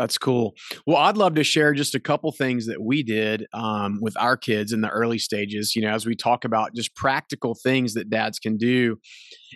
[0.00, 0.54] That's cool.
[0.86, 4.34] Well, I'd love to share just a couple things that we did um, with our
[4.34, 5.76] kids in the early stages.
[5.76, 8.96] You know, as we talk about just practical things that dads can do.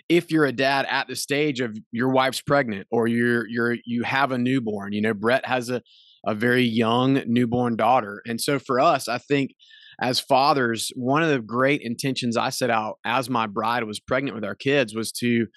[0.07, 4.03] If you're a dad at the stage of your wife's pregnant or you're you're you
[4.03, 5.81] have a newborn, you know, Brett has a
[6.27, 8.21] a very young newborn daughter.
[8.27, 9.55] And so for us, I think
[9.99, 14.35] as fathers, one of the great intentions I set out as my bride was pregnant
[14.35, 15.47] with our kids was to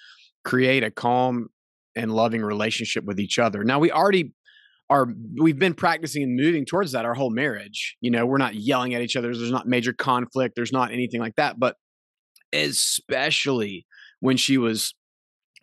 [0.43, 1.49] create a calm
[1.95, 3.63] and loving relationship with each other.
[3.63, 4.33] Now we already
[4.89, 5.07] are
[5.39, 7.95] we've been practicing and moving towards that our whole marriage.
[8.01, 9.35] You know, we're not yelling at each other.
[9.35, 10.55] There's not major conflict.
[10.55, 11.59] There's not anything like that.
[11.59, 11.75] But
[12.53, 13.85] especially
[14.19, 14.95] when she was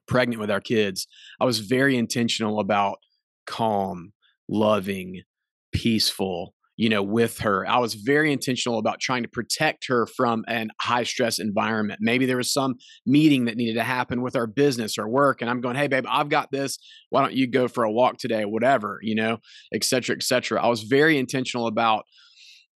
[0.06, 1.06] pregnant with our kids,
[1.40, 2.98] I was very intentional about
[3.46, 4.12] calm
[4.48, 5.22] loving,
[5.72, 7.66] peaceful, you know, with her.
[7.66, 12.00] I was very intentional about trying to protect her from an high stress environment.
[12.02, 12.74] Maybe there was some
[13.06, 15.40] meeting that needed to happen with our business or work.
[15.40, 16.78] And I'm going, hey, babe, I've got this.
[17.10, 18.44] Why don't you go for a walk today?
[18.44, 19.38] Whatever, you know,
[19.72, 20.62] et cetera, et cetera.
[20.62, 22.04] I was very intentional about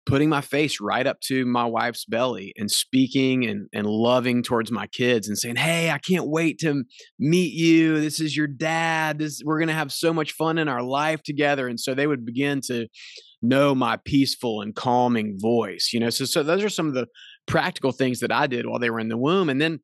[0.06, 4.72] putting my face right up to my wife's belly and speaking and, and loving towards
[4.72, 6.84] my kids and saying, Hey, I can't wait to
[7.20, 8.00] meet you.
[8.02, 9.20] This is your dad.
[9.20, 11.68] This we're gonna have so much fun in our life together.
[11.68, 12.88] And so they would begin to
[13.41, 15.91] know my peaceful and calming voice.
[15.93, 17.08] You know, so so those are some of the
[17.47, 19.49] practical things that I did while they were in the womb.
[19.49, 19.80] And then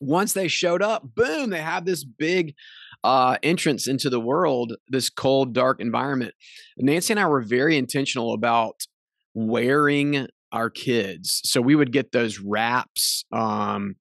[0.00, 2.54] once they showed up, boom, they have this big
[3.04, 6.34] uh, entrance into the world, this cold, dark environment.
[6.78, 8.86] Nancy and I were very intentional about
[9.34, 11.40] wearing our kids.
[11.44, 13.96] So we would get those wraps um,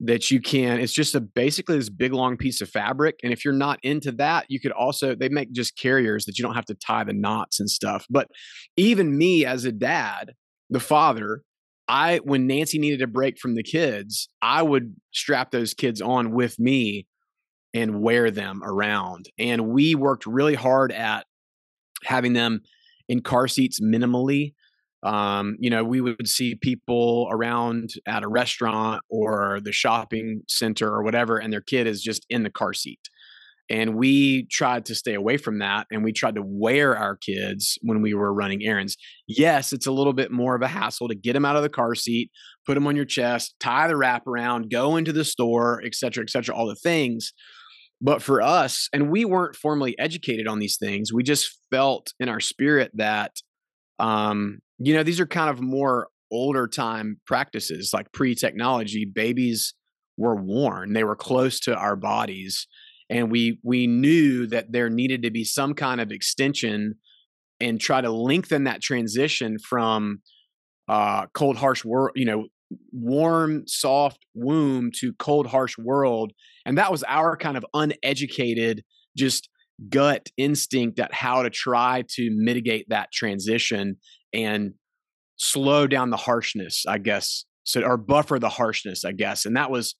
[0.00, 0.78] that you can.
[0.78, 4.12] It's just a basically this big long piece of fabric, and if you're not into
[4.12, 7.12] that, you could also they make just carriers that you don't have to tie the
[7.12, 8.06] knots and stuff.
[8.08, 8.28] But
[8.76, 10.34] even me as a dad,
[10.70, 11.42] the father,
[11.88, 16.32] I when Nancy needed a break from the kids, I would strap those kids on
[16.32, 17.06] with me
[17.74, 19.30] and wear them around.
[19.38, 21.26] And we worked really hard at
[22.04, 22.60] having them
[23.08, 24.54] in car seats minimally
[25.02, 30.88] um, you know, we would see people around at a restaurant or the shopping center
[30.88, 33.00] or whatever, and their kid is just in the car seat.
[33.70, 37.78] And we tried to stay away from that and we tried to wear our kids
[37.82, 38.96] when we were running errands.
[39.26, 41.68] Yes, it's a little bit more of a hassle to get them out of the
[41.68, 42.30] car seat,
[42.66, 46.22] put them on your chest, tie the wrap around, go into the store, et cetera,
[46.22, 47.34] et cetera, all the things.
[48.00, 52.30] But for us, and we weren't formally educated on these things, we just felt in
[52.30, 53.32] our spirit that
[53.98, 59.04] um, you know, these are kind of more older time practices, like pre technology.
[59.04, 59.74] Babies
[60.16, 62.66] were worn, they were close to our bodies.
[63.10, 66.94] And we we knew that there needed to be some kind of extension
[67.60, 70.20] and try to lengthen that transition from
[70.88, 72.46] uh, cold, harsh world, you know,
[72.92, 76.32] warm, soft womb to cold, harsh world.
[76.66, 78.84] And that was our kind of uneducated,
[79.16, 79.48] just
[79.88, 83.96] gut instinct at how to try to mitigate that transition
[84.32, 84.74] and
[85.36, 89.46] slow down the harshness, I guess, so or buffer the harshness, I guess.
[89.46, 89.94] And that was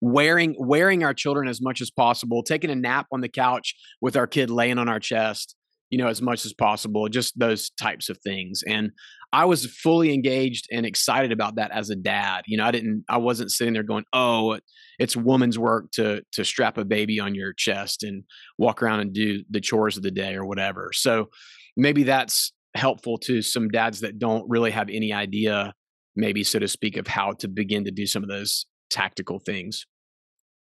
[0.00, 4.16] wearing wearing our children as much as possible, taking a nap on the couch with
[4.16, 5.56] our kid laying on our chest,
[5.90, 8.62] you know, as much as possible, just those types of things.
[8.66, 8.92] And
[9.32, 12.44] I was fully engaged and excited about that as a dad.
[12.46, 14.58] You know, I didn't I wasn't sitting there going, "Oh,
[14.98, 18.24] it's woman's work to to strap a baby on your chest and
[18.56, 21.28] walk around and do the chores of the day or whatever." So
[21.76, 25.74] maybe that's helpful to some dads that don't really have any idea,
[26.16, 29.86] maybe so to speak, of how to begin to do some of those tactical things.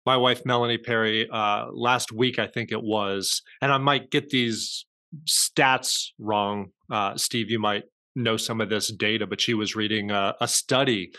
[0.06, 4.30] My wife, Melanie Perry, uh, last week, I think it was, and I might get
[4.30, 4.86] these
[5.28, 6.68] stats wrong.
[6.90, 7.84] Uh, Steve, you might
[8.16, 11.12] know some of this data, but she was reading a, a study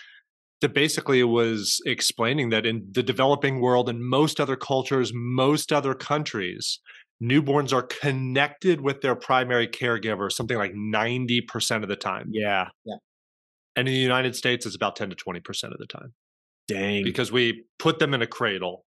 [0.62, 5.94] that basically was explaining that in the developing world and most other cultures, most other
[5.94, 6.80] countries,
[7.22, 12.30] newborns are connected with their primary caregiver something like 90% of the time.
[12.32, 12.68] Yeah.
[12.86, 12.96] Yeah.
[13.76, 16.14] And in the United States, it's about 10 to 20% of the time.
[16.68, 17.04] Dang.
[17.04, 18.86] Because we put them in a cradle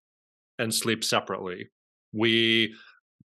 [0.58, 1.68] and sleep separately.
[2.12, 2.74] We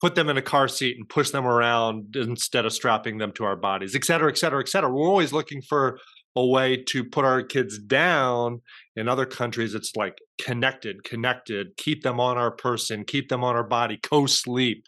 [0.01, 3.45] put them in a car seat and push them around instead of strapping them to
[3.45, 4.90] our bodies, et cetera, et cetera, et cetera.
[4.90, 5.99] We're always looking for
[6.37, 8.61] a way to put our kids down.
[8.97, 13.55] In other countries, it's like connected, connected, keep them on our person, keep them on
[13.55, 14.85] our body, co sleep,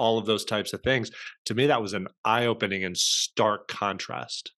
[0.00, 1.10] all of those types of things.
[1.44, 4.52] To me, that was an eye opening and stark contrast.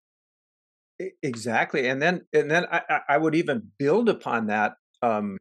[1.23, 1.89] Exactly.
[1.89, 4.75] And then, and then I, I would even build upon that.
[5.03, 5.37] Um,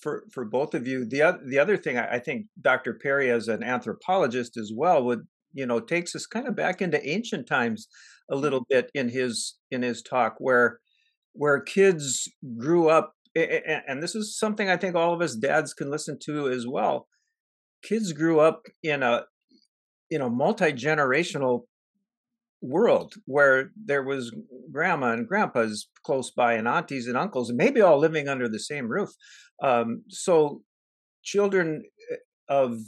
[0.00, 2.94] for, for both of you, the other the other thing I, I think Dr.
[2.94, 7.06] Perry, as an anthropologist as well, would you know takes us kind of back into
[7.06, 7.88] ancient times
[8.30, 10.78] a little bit in his in his talk where
[11.32, 15.90] where kids grew up and this is something i think all of us dads can
[15.90, 17.06] listen to as well
[17.82, 19.24] kids grew up in a
[20.10, 21.62] you know multi-generational
[22.60, 24.34] world where there was
[24.72, 28.58] grandma and grandpas close by and aunties and uncles and maybe all living under the
[28.58, 29.10] same roof.
[29.62, 30.62] Um, so
[31.22, 32.16] children eh,
[32.48, 32.78] of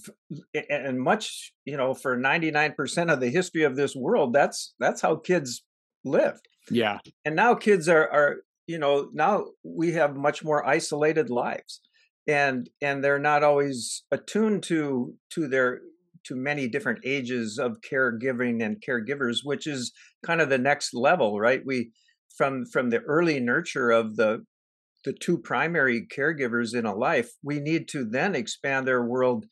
[0.54, 5.16] and much you know for 99% of the history of this world that's that's how
[5.16, 5.62] kids
[6.04, 6.48] lived.
[6.70, 6.98] Yeah.
[7.24, 8.36] And now kids are are
[8.66, 11.80] you know now we have much more isolated lives
[12.26, 15.80] and and they're not always attuned to to their
[16.24, 19.92] to many different ages of caregiving and caregivers which is
[20.24, 21.62] kind of the next level right?
[21.64, 21.92] We
[22.36, 24.44] from from the early nurture of the
[25.04, 29.46] the two primary caregivers in a life, we need to then expand their world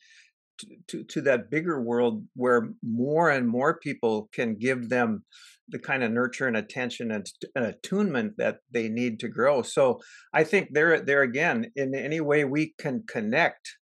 [0.59, 5.23] to, to, to that bigger world where more and more people can give them
[5.69, 9.61] the kind of nurture and attention and, and, attunement that they need to grow.
[9.61, 9.99] So
[10.33, 13.77] I think there, there again, in any way we can connect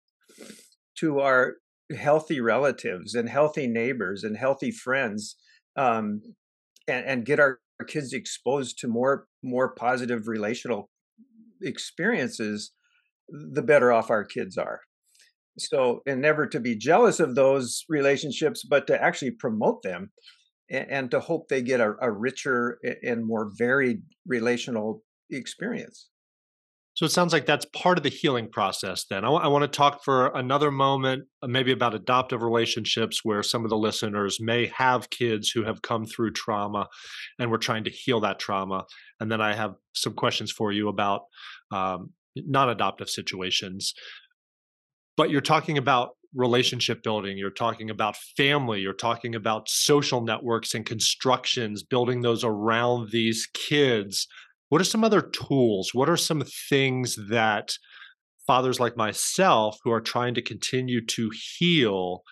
[0.99, 1.55] to our
[1.95, 5.35] healthy relatives and healthy neighbors and healthy friends,
[5.75, 6.21] um,
[6.87, 10.89] and, and get our kids exposed to more more positive relational
[11.61, 12.71] experiences,
[13.29, 14.81] the better off our kids are.
[15.57, 20.11] So, and never to be jealous of those relationships, but to actually promote them
[20.73, 26.09] and, to hope they get a, a richer and more varied relational experience.
[26.95, 29.05] So it sounds like that's part of the healing process.
[29.09, 33.21] Then I, w- I want to talk for another moment, uh, maybe about adoptive relationships,
[33.23, 36.87] where some of the listeners may have kids who have come through trauma,
[37.39, 38.85] and we're trying to heal that trauma.
[39.19, 41.21] And then I have some questions for you about
[41.71, 43.93] um, non-adoptive situations.
[45.17, 50.73] But you're talking about relationship building you're talking about family you're talking about social networks
[50.73, 54.27] and constructions building those around these kids
[54.73, 55.93] what are some other tools?
[55.93, 57.77] What are some things that
[58.47, 61.29] fathers like myself who are trying to continue to
[61.59, 62.23] heal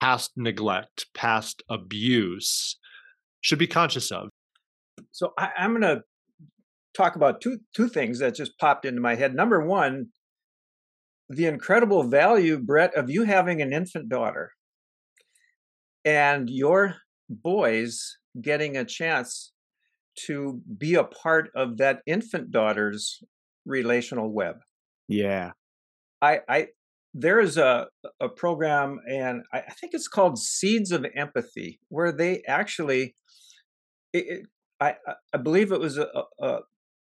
[0.00, 2.78] past neglect, past abuse
[3.40, 4.28] should be conscious of?
[5.10, 6.02] So I, am going to
[6.94, 9.34] talk about two two things that just popped into my head.
[9.34, 10.10] Number one,
[11.30, 14.50] the incredible value, Brett, of you having an infant daughter
[16.04, 16.96] and your
[17.28, 19.52] boys getting a chance
[20.26, 23.22] to be a part of that infant daughter's
[23.64, 24.56] relational web.
[25.08, 25.52] Yeah.
[26.20, 26.66] I, I
[27.14, 27.86] there is a
[28.20, 33.14] a program and I, I think it's called Seeds of Empathy, where they actually
[34.12, 34.46] it, it,
[34.80, 34.94] I
[35.32, 36.08] I believe it was a,
[36.40, 36.58] a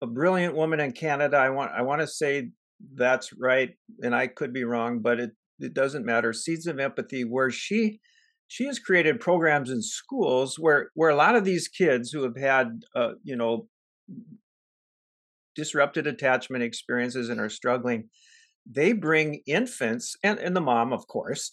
[0.00, 1.36] a brilliant woman in Canada.
[1.36, 2.50] I want I want to say
[2.94, 3.70] that's right,
[4.02, 6.32] and I could be wrong, but it it doesn't matter.
[6.32, 8.00] Seeds of Empathy, where she
[8.52, 12.36] she has created programs in schools where where a lot of these kids who have
[12.36, 13.66] had uh, you know
[15.54, 18.08] disrupted attachment experiences and are struggling
[18.70, 21.50] they bring infants and, and the mom of course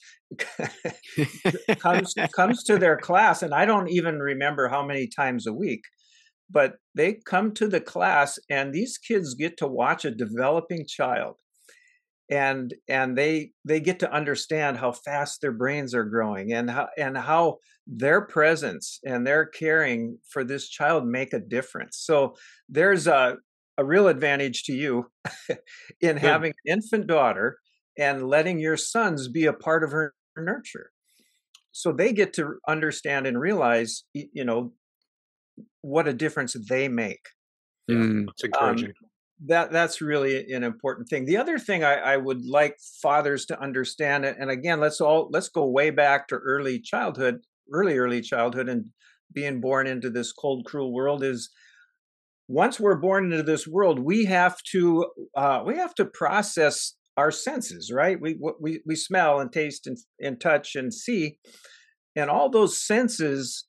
[1.79, 5.81] comes comes to their class and i don't even remember how many times a week
[6.49, 11.35] but they come to the class and these kids get to watch a developing child
[12.29, 16.87] and and they they get to understand how fast their brains are growing and how
[16.97, 22.35] and how their presence and their caring for this child make a difference so
[22.67, 23.37] there's a
[23.77, 25.09] a real advantage to you
[26.01, 26.17] in Good.
[26.17, 27.57] having an infant daughter
[27.97, 30.91] and letting your sons be a part of her nurture
[31.71, 34.73] so they get to understand and realize you know
[35.81, 37.25] what a difference they make
[37.89, 39.09] mm, it's encouraging um,
[39.45, 41.25] that that's really an important thing.
[41.25, 45.49] The other thing I, I would like fathers to understand, and again, let's all let's
[45.49, 47.39] go way back to early childhood,
[47.71, 48.85] early early childhood, and
[49.33, 51.49] being born into this cold, cruel world is
[52.47, 55.05] once we're born into this world, we have to
[55.35, 58.19] uh, we have to process our senses, right?
[58.19, 61.37] We we we smell and taste and, and touch and see,
[62.15, 63.65] and all those senses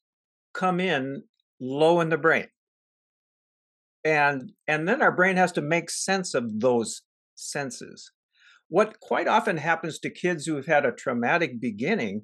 [0.53, 1.23] come in
[1.61, 2.47] low in the brain.
[4.05, 7.03] And and then our brain has to make sense of those
[7.35, 8.11] senses.
[8.69, 12.23] What quite often happens to kids who have had a traumatic beginning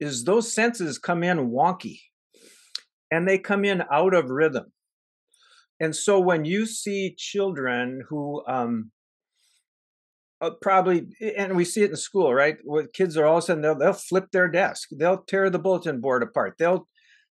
[0.00, 2.00] is those senses come in wonky
[3.10, 4.72] and they come in out of rhythm.
[5.80, 8.90] And so when you see children who um,
[10.40, 12.56] uh, probably and we see it in school right?
[12.64, 15.58] Where kids are all of a sudden they'll, they'll flip their desk they'll tear the
[15.58, 16.88] bulletin board apart they'll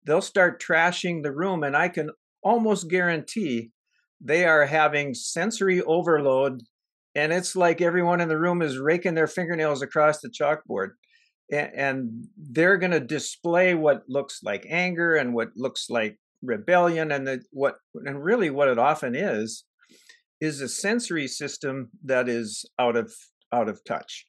[0.05, 2.09] they'll start trashing the room and i can
[2.43, 3.71] almost guarantee
[4.21, 6.61] they are having sensory overload
[7.15, 10.91] and it's like everyone in the room is raking their fingernails across the chalkboard
[11.51, 17.27] and they're going to display what looks like anger and what looks like rebellion and
[17.27, 17.75] the, what
[18.05, 19.65] and really what it often is
[20.41, 23.13] is a sensory system that is out of
[23.53, 24.25] out of touch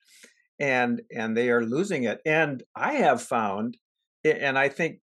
[0.61, 2.21] and and they are losing it.
[2.25, 3.77] And i have found
[4.25, 5.01] and i think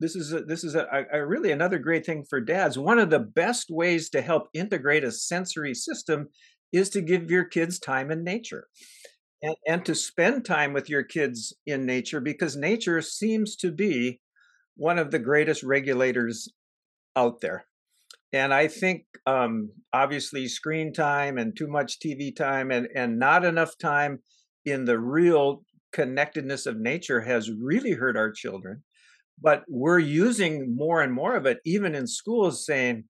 [0.00, 2.78] this is a, this is a, a, really another great thing for dads.
[2.78, 6.28] One of the best ways to help integrate a sensory system
[6.72, 8.66] is to give your kids time in nature.
[9.42, 14.20] And, and to spend time with your kids in nature because nature seems to be
[14.76, 16.50] one of the greatest regulators
[17.16, 17.64] out there.
[18.32, 23.44] And I think um, obviously screen time and too much TV time and, and not
[23.44, 24.20] enough time
[24.64, 28.82] in the real connectedness of nature has really hurt our children
[29.40, 33.04] but we're using more and more of it even in schools saying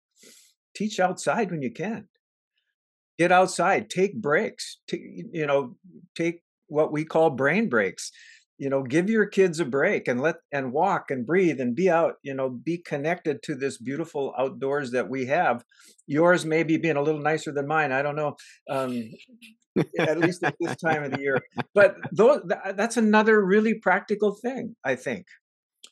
[0.74, 2.08] teach outside when you can.
[3.18, 5.02] Get outside take breaks take,
[5.32, 5.76] you know
[6.14, 8.12] take what we call brain breaks.
[8.58, 11.90] You know give your kids a break and let and walk and breathe and be
[11.90, 15.64] out you know be connected to this beautiful outdoors that we have.
[16.06, 18.36] Yours may be being a little nicer than mine i don't know
[18.70, 19.10] um,
[19.98, 21.40] at least at this time of the year.
[21.74, 22.40] But those,
[22.74, 25.26] that's another really practical thing i think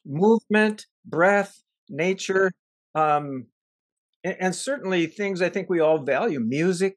[0.06, 2.52] movement breath nature
[2.94, 3.46] um,
[4.24, 6.96] and, and certainly things i think we all value music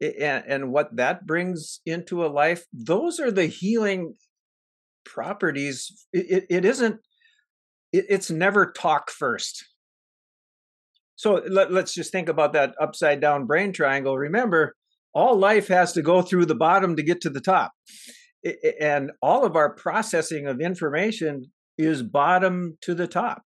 [0.00, 2.64] and, and what that brings into a life.
[2.72, 4.14] Those are the healing
[5.04, 6.06] properties.
[6.12, 7.00] It, it isn't
[7.92, 9.64] it, it's never talk first.
[11.16, 14.16] So let, let's just think about that upside down brain triangle.
[14.16, 14.74] Remember
[15.14, 17.72] all life has to go through the bottom to get to the top.
[18.80, 23.42] And all of our processing of information is bottom to the top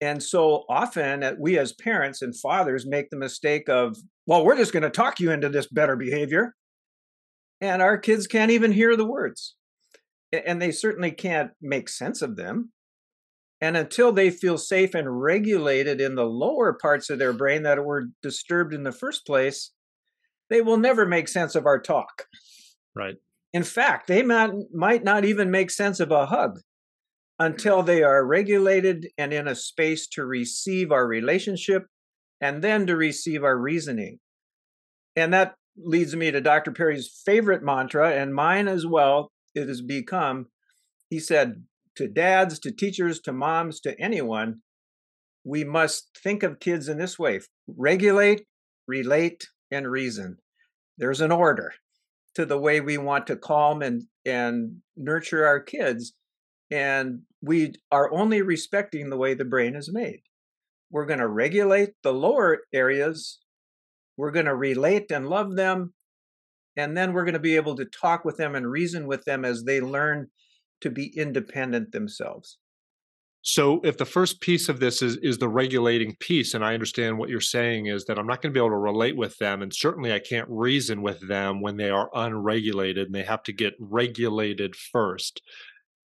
[0.00, 4.56] and so often uh, we as parents and fathers make the mistake of well we're
[4.56, 6.54] just going to talk you into this better behavior
[7.60, 9.56] and our kids can't even hear the words
[10.32, 12.72] and they certainly can't make sense of them.
[13.60, 17.84] And until they feel safe and regulated in the lower parts of their brain that
[17.84, 19.72] were disturbed in the first place,
[20.48, 22.26] they will never make sense of our talk.
[22.94, 23.16] Right.
[23.52, 26.60] In fact, they might, might not even make sense of a hug
[27.38, 31.86] until they are regulated and in a space to receive our relationship
[32.40, 34.18] and then to receive our reasoning.
[35.16, 36.72] And that leads me to Dr.
[36.72, 40.46] Perry's favorite mantra and mine as well it has become,
[41.10, 41.64] he said,
[41.96, 44.60] to dads, to teachers, to moms, to anyone,
[45.44, 48.42] we must think of kids in this way regulate,
[48.86, 50.38] relate, and reason.
[50.96, 51.72] There's an order
[52.34, 56.12] to the way we want to calm and, and nurture our kids.
[56.70, 60.20] And we are only respecting the way the brain is made.
[60.90, 63.38] We're going to regulate the lower areas.
[64.16, 65.92] We're going to relate and love them
[66.78, 69.44] and then we're going to be able to talk with them and reason with them
[69.44, 70.28] as they learn
[70.80, 72.58] to be independent themselves
[73.42, 77.18] so if the first piece of this is is the regulating piece and i understand
[77.18, 79.60] what you're saying is that i'm not going to be able to relate with them
[79.60, 83.52] and certainly i can't reason with them when they are unregulated and they have to
[83.52, 85.42] get regulated first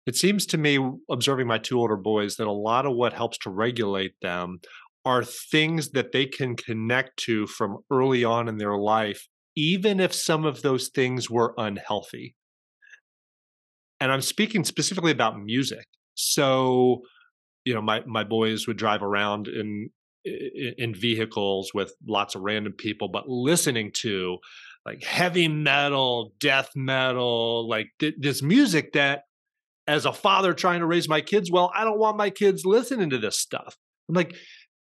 [0.05, 0.79] it seems to me
[1.09, 4.59] observing my two older boys that a lot of what helps to regulate them
[5.05, 10.13] are things that they can connect to from early on in their life even if
[10.13, 12.35] some of those things were unhealthy.
[13.99, 15.85] And I'm speaking specifically about music.
[16.15, 17.01] So,
[17.65, 19.89] you know, my my boys would drive around in
[20.25, 24.37] in vehicles with lots of random people, but listening to
[24.85, 29.23] like heavy metal, death metal, like th- this music that
[29.87, 33.09] as a father trying to raise my kids, well, I don't want my kids listening
[33.11, 33.77] to this stuff.
[34.09, 34.35] I'm like,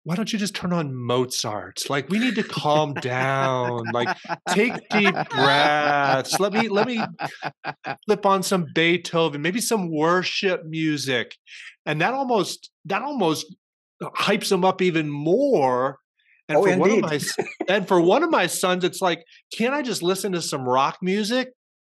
[0.04, 1.88] why don't you just turn on Mozart?
[1.88, 3.84] Like we need to calm down.
[3.92, 4.14] Like
[4.50, 6.38] take deep breaths.
[6.38, 7.02] Let me let me
[8.06, 11.36] flip on some Beethoven, maybe some worship music.
[11.86, 13.46] And that almost that almost
[14.02, 15.98] uh, hypes them up even more.
[16.50, 16.80] And oh, for indeed.
[16.80, 17.20] one of my
[17.68, 19.24] and for one of my sons, it's like,
[19.56, 21.48] can't I just listen to some rock music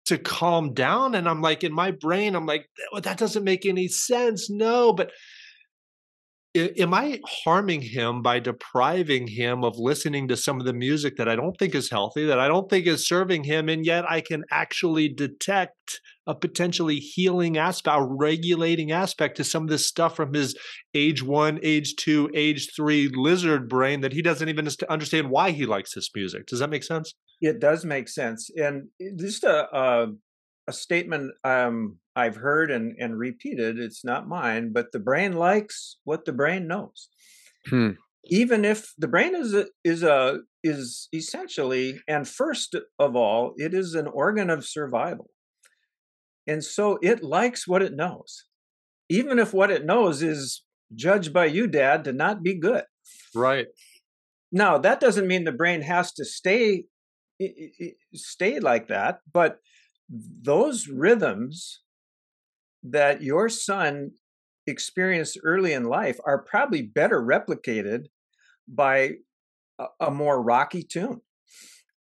[0.07, 1.15] to calm down?
[1.15, 4.51] And I'm like, in my brain, I'm like, well, that doesn't make any sense.
[4.51, 5.13] No, but
[6.57, 11.29] am I harming him by depriving him of listening to some of the music that
[11.29, 14.21] I don't think is healthy, that I don't think is serving him, and yet I
[14.21, 20.17] can actually detect a potentially healing aspect, a regulating aspect to some of this stuff
[20.17, 20.57] from his
[20.95, 25.67] age one, age two, age three lizard brain that he doesn't even understand why he
[25.67, 26.47] likes this music.
[26.47, 27.15] Does that make sense?
[27.41, 30.07] It does make sense, and eh, just a a,
[30.69, 35.99] a statement um, I've heard and, and repeated, it's not mine, but the brain likes
[36.05, 37.09] what the brain knows.
[37.69, 37.91] Hmm.
[38.25, 43.73] Even if the brain is a, is a is essentially and first of all, it
[43.73, 45.31] is an organ of survival.
[46.47, 48.45] And so it likes what it knows.
[49.09, 50.65] Even if what it knows is
[50.95, 52.85] judged by you, Dad, to not be good.
[53.35, 53.67] Right.
[54.51, 56.85] Now, that doesn't mean the brain has to stay
[58.15, 59.59] stay like that, but
[60.09, 61.81] those rhythms
[62.83, 64.13] that your son
[64.67, 68.07] experienced early in life are probably better replicated
[68.69, 69.13] by
[69.79, 71.21] a, a more rocky tune.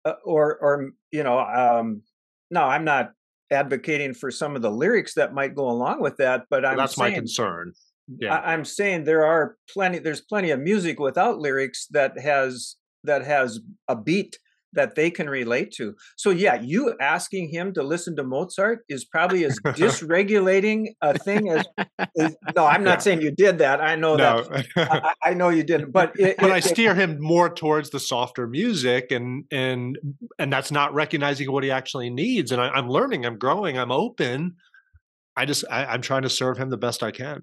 [0.06, 2.02] Uh, or or you know um
[2.50, 3.12] no i'm not
[3.50, 6.96] advocating for some of the lyrics that might go along with that but i'm that's
[6.96, 7.72] saying, my concern
[8.20, 8.34] yeah.
[8.34, 13.24] I, i'm saying there are plenty there's plenty of music without lyrics that has that
[13.24, 14.38] has a beat
[14.74, 15.94] that they can relate to.
[16.16, 21.48] So yeah, you asking him to listen to Mozart is probably as dysregulating a thing
[21.48, 21.64] as,
[22.18, 22.98] as no, I'm not Yeah.
[22.98, 23.80] saying you did that.
[23.80, 24.82] I know that no.
[24.82, 27.90] I, I know you didn't, but it, but it- I it- steer him more towards
[27.90, 29.98] the softer music, and and
[30.38, 32.52] and that's not recognizing what he actually needs.
[32.52, 34.56] And I, I'm learning, I'm growing, I'm open.
[35.36, 37.42] I just I, I'm trying to serve him the best I can.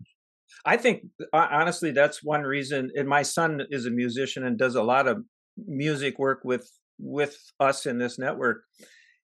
[0.66, 1.04] I think
[1.34, 2.92] uh, honestly that's one reason.
[2.96, 5.24] And my son is a musician and does a lot of
[5.68, 6.70] music work with
[7.02, 8.64] with us in this network,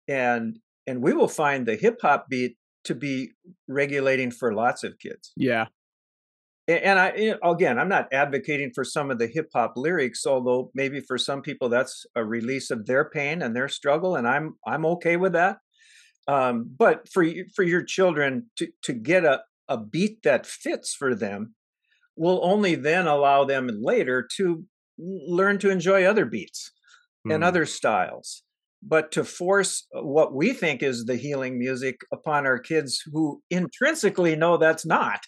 [0.09, 3.33] and and we will find the hip hop beat to be
[3.69, 5.33] regulating for lots of kids.
[5.37, 5.67] Yeah.
[6.69, 11.01] And I again, I'm not advocating for some of the hip hop lyrics, although maybe
[11.01, 14.87] for some people that's a release of their pain and their struggle, and I'm I'm
[14.87, 15.59] okay with that.
[16.29, 21.15] Um, but for for your children to to get a a beat that fits for
[21.15, 21.55] them
[22.17, 24.65] will only then allow them later to
[24.99, 26.71] learn to enjoy other beats
[27.29, 27.47] and Mm.
[27.47, 28.43] other styles.
[28.83, 34.35] But to force what we think is the healing music upon our kids who intrinsically
[34.37, 35.21] know that's not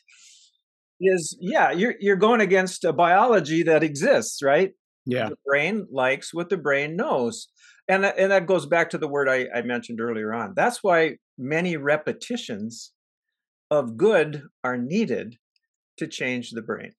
[1.00, 4.72] is yeah, you're you're going against a biology that exists, right?
[5.06, 5.28] Yeah.
[5.30, 7.48] The brain likes what the brain knows.
[7.88, 10.54] And that, and that goes back to the word I, I mentioned earlier on.
[10.56, 12.92] That's why many repetitions
[13.70, 15.36] of good are needed
[15.98, 16.92] to change the brain.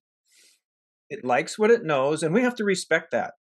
[1.10, 3.34] It likes what it knows, and we have to respect that.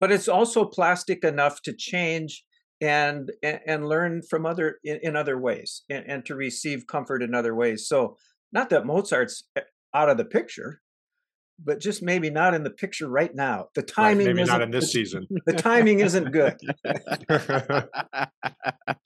[0.00, 2.44] But it's also plastic enough to change
[2.80, 7.34] and and, learn from other in, in other ways and, and to receive comfort in
[7.34, 7.88] other ways.
[7.88, 8.16] So
[8.52, 9.62] not that Mozart's eh,
[9.94, 10.80] out of the picture,
[11.62, 13.66] but just maybe not in the picture right now.
[13.74, 15.26] The Right, timing maybe isn't not in this season.
[15.46, 16.56] the timing isn't good.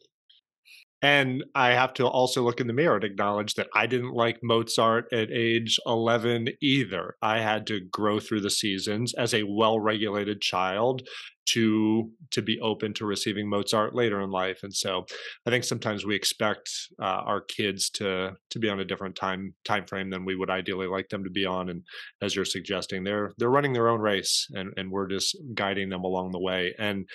[1.03, 4.39] and I have to also look in the mirror and acknowledge that I didn't like
[4.41, 7.17] Mozart at age 11 either.
[7.21, 11.03] I had to grow through the seasons as a well-regulated child
[11.45, 14.61] to to be open to receiving Mozart later in life.
[14.63, 15.05] And so
[15.45, 19.55] I think sometimes we expect uh, our kids to to be on a different time
[19.65, 21.69] time frame than we would ideally like them to be on.
[21.69, 21.83] And
[22.21, 26.05] as you're suggesting, they're they're running their own race and, and we're just guiding them
[26.05, 26.77] along the way.
[26.79, 27.09] And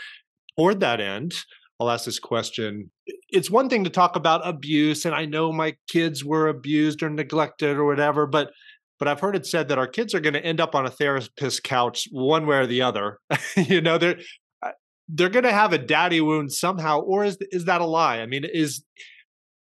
[0.57, 1.33] toward that end,
[1.79, 2.89] I'll ask this question.
[3.29, 7.09] It's one thing to talk about abuse, and I know my kids were abused or
[7.09, 8.51] neglected or whatever, but
[8.99, 10.89] but I've heard it said that our kids are going to end up on a
[10.89, 13.19] therapist couch one way or the other.
[13.55, 14.17] you know, they're
[14.63, 14.71] uh,
[15.07, 18.19] they're going to have a daddy wound somehow, or is is that a lie?
[18.19, 18.83] I mean, is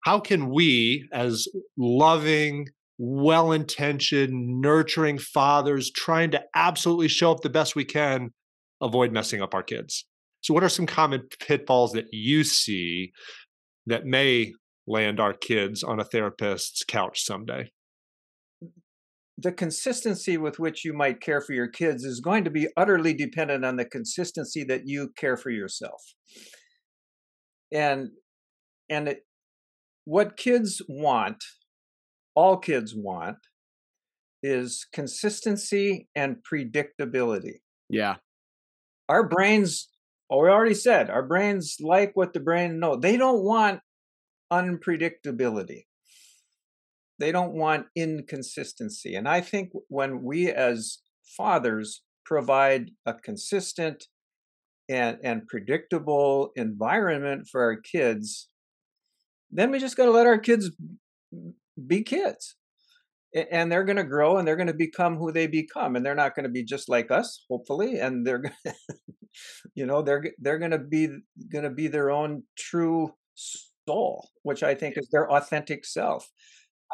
[0.05, 2.69] how can we, as loving,
[2.99, 8.31] well-intentioned, nurturing fathers, trying to absolutely show up the best we can,
[8.81, 10.05] avoid messing up our kids?
[10.41, 13.13] So, what are some common pitfalls that you see
[13.87, 14.53] that may
[14.87, 17.71] land our kids on a therapist's couch someday?
[18.65, 18.71] Mm,
[19.37, 23.15] the consistency with which you might care for your kids is going to be utterly
[23.15, 26.03] dependent on the consistency that you care for yourself
[27.73, 28.11] and
[28.89, 29.21] and it,
[30.05, 31.43] what kids want
[32.35, 33.37] all kids want
[34.43, 37.59] is consistency and predictability
[37.89, 38.17] Yeah.
[39.09, 39.89] our brains
[40.31, 42.97] oh, we already said our brains like what the brain know.
[42.97, 43.81] They don't want
[44.53, 45.85] unpredictability.
[47.19, 49.15] They don't want inconsistency.
[49.15, 50.99] And i think when we as
[51.37, 54.07] fathers provide a consistent
[54.89, 58.49] and and predictable environment for our kids
[59.51, 60.71] then we just got to let our kids
[61.87, 62.57] be kids.
[63.35, 66.15] And they're going to grow and they're going to become who they become and they're
[66.15, 68.43] not going to be just like us hopefully and they're
[69.75, 71.09] you know they're they're going to be
[71.53, 76.29] going to be their own true soul which i think is their authentic self.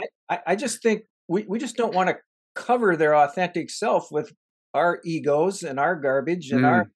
[0.00, 2.16] I i, I just think we, we just don't want to
[2.54, 4.32] cover their authentic self with
[4.74, 6.90] our egos and our garbage and our mm.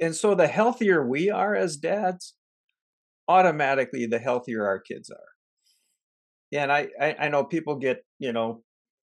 [0.00, 2.34] and so the healthier we are as dads
[3.28, 5.18] automatically the healthier our kids are.
[6.52, 8.62] And I, I i know people get you know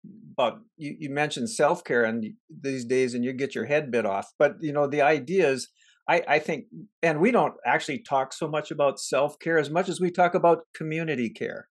[0.06, 0.34] Mm.
[0.36, 2.24] but you, you mentioned self-care and
[2.62, 5.68] these days and you get your head bit off but you know the idea is
[6.08, 6.64] i i think
[7.02, 10.64] and we don't actually talk so much about self-care as much as we talk about
[10.74, 11.68] community care.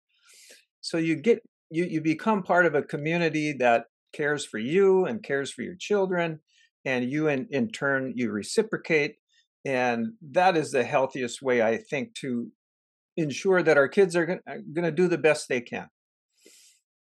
[0.81, 5.22] So you get you you become part of a community that cares for you and
[5.22, 6.41] cares for your children
[6.85, 9.16] and you in, in turn you reciprocate
[9.64, 12.51] and that is the healthiest way i think to
[13.16, 15.89] ensure that our kids are going uh, to do the best they can.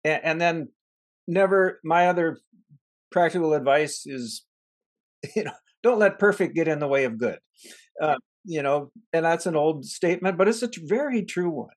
[0.05, 0.69] And, and then
[1.27, 2.39] never my other
[3.11, 4.45] practical advice is
[5.37, 5.53] you know
[5.83, 7.39] don't let perfect get in the way of good
[8.01, 11.69] uh, you know and that's an old statement but it's a very true one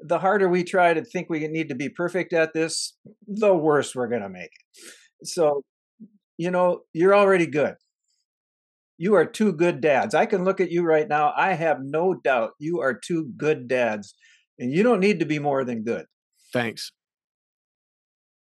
[0.00, 3.94] the harder we try to think we need to be perfect at this the worse
[3.94, 5.62] we're going to make it so
[6.38, 7.74] you know you're already good
[8.98, 10.14] You are two good dads.
[10.14, 11.32] I can look at you right now.
[11.34, 14.14] I have no doubt you are two good dads,
[14.58, 16.04] and you don't need to be more than good.
[16.52, 16.92] Thanks.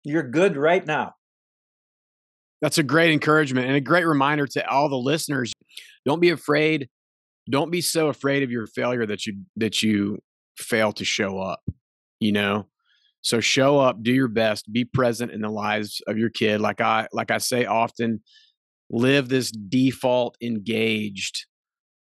[0.08, 1.12] You're good right now.
[2.62, 5.52] That's a great encouragement and a great reminder to all the listeners.
[6.06, 6.88] Don't be afraid.
[7.50, 10.18] Don't be so afraid of your failure that you that you
[10.56, 11.60] fail to show up.
[12.20, 12.68] You know,
[13.20, 16.60] so show up, do your best, be present in the lives of your kid.
[16.60, 18.22] Like I like I say often,
[18.90, 21.46] live this default engaged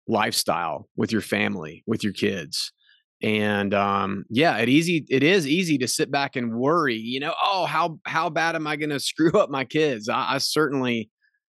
[0.05, 2.73] lifestyle with your family, with your kids.
[3.23, 7.33] And um, yeah, it easy it is easy to sit back and worry, you know,
[7.43, 10.09] oh, how how bad am I gonna screw up my kids?
[10.09, 11.09] I, I certainly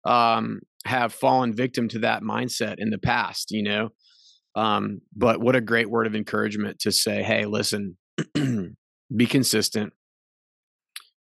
[0.05, 3.91] um have fallen victim to that mindset in the past, you know.
[4.55, 7.97] Um, but what a great word of encouragement to say, hey, listen,
[8.35, 9.93] be consistent,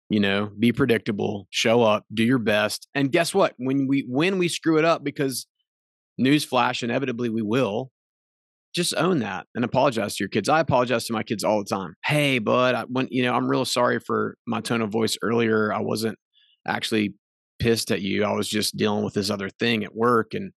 [0.08, 2.88] you know, be predictable, show up, do your best.
[2.94, 3.54] And guess what?
[3.58, 5.46] When we when we screw it up, because
[6.20, 7.90] newsflash, inevitably we will,
[8.74, 10.48] just own that and apologize to your kids.
[10.48, 11.94] I apologize to my kids all the time.
[12.04, 15.72] Hey, bud, I went, you know, I'm real sorry for my tone of voice earlier.
[15.72, 16.18] I wasn't
[16.66, 17.14] actually
[17.58, 18.24] pissed at you.
[18.24, 20.34] I was just dealing with this other thing at work.
[20.34, 20.52] And,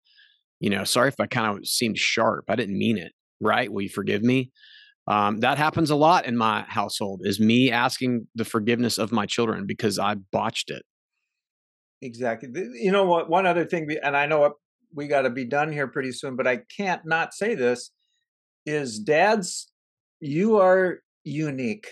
[0.59, 2.45] you know, sorry if I kind of seemed sharp.
[2.49, 3.11] I didn't mean it.
[3.41, 3.71] Right.
[3.71, 4.51] Will you forgive me?
[5.07, 9.25] Um, that happens a lot in my household is me asking the forgiveness of my
[9.25, 10.83] children because I botched it.
[12.01, 12.49] Exactly.
[12.53, 13.29] You know what?
[13.29, 14.53] One other thing, and I know
[14.93, 17.91] we got to be done here pretty soon, but I can't not say this
[18.65, 19.71] is dads,
[20.19, 21.87] you are unique.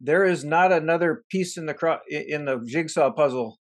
[0.00, 3.58] There is not another piece in the cro- in the jigsaw puzzle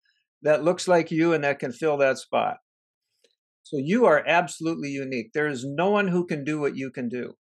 [0.43, 2.59] that looks like you and that can fill that spot.
[3.63, 5.33] So you are absolutely unique.
[5.33, 7.35] There is no one who can do what you can do.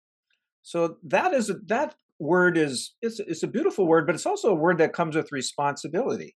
[0.61, 4.51] So that is a, that word is it's it's a beautiful word, but it's also
[4.51, 6.35] a word that comes with responsibility.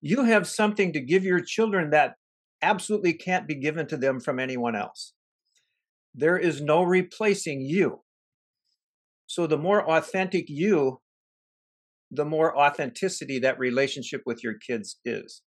[0.00, 2.14] You have something to give your children that
[2.60, 5.14] absolutely can't be given to them from anyone else.
[6.14, 8.02] There is no replacing you.
[9.26, 11.00] So the more authentic you,
[12.10, 15.42] the more authenticity that relationship with your kids is.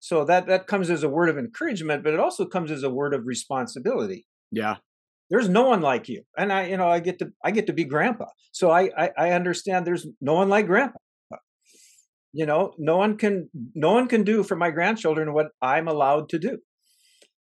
[0.00, 2.90] So that that comes as a word of encouragement, but it also comes as a
[2.90, 4.26] word of responsibility.
[4.50, 4.76] Yeah.
[5.30, 6.22] There's no one like you.
[6.36, 8.26] And I, you know, I get to I get to be grandpa.
[8.52, 10.98] So I I, I understand there's no one like grandpa.
[12.32, 16.28] You know, no one can no one can do for my grandchildren what I'm allowed
[16.30, 16.58] to do.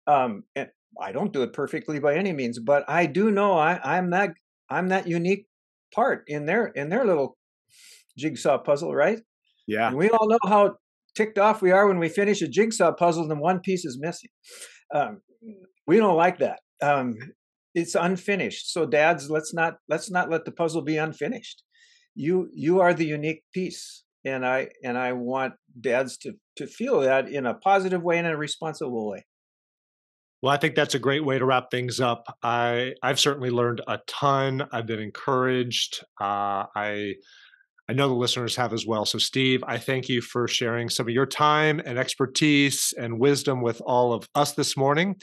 [0.06, 0.68] Um, and
[1.00, 4.30] I don't do it perfectly by any means, but I do know I, I'm that
[4.70, 5.46] I'm that unique
[5.94, 7.36] part in their in their little
[8.16, 9.20] jigsaw puzzle, right?
[9.66, 9.88] Yeah.
[9.88, 10.76] And we all know how
[11.14, 14.30] ticked off we are when we finish a jigsaw puzzle and one piece is missing.
[14.94, 15.20] Um,
[15.86, 16.60] we don't like that.
[16.82, 17.16] Um,
[17.74, 18.72] it's unfinished.
[18.72, 21.62] So dads, let's not let's not let the puzzle be unfinished.
[22.14, 24.04] You you are the unique piece.
[24.24, 28.26] And I and I want dads to to feel that in a positive way and
[28.26, 29.24] in a responsible way.
[30.42, 32.24] Well, I think that's a great way to wrap things up.
[32.42, 34.68] I I've certainly learned a ton.
[34.72, 36.04] I've been encouraged.
[36.20, 37.14] Uh, I
[37.88, 39.06] I know the listeners have as well.
[39.06, 43.62] So, Steve, I thank you for sharing some of your time and expertise and wisdom
[43.62, 45.16] with all of us this morning.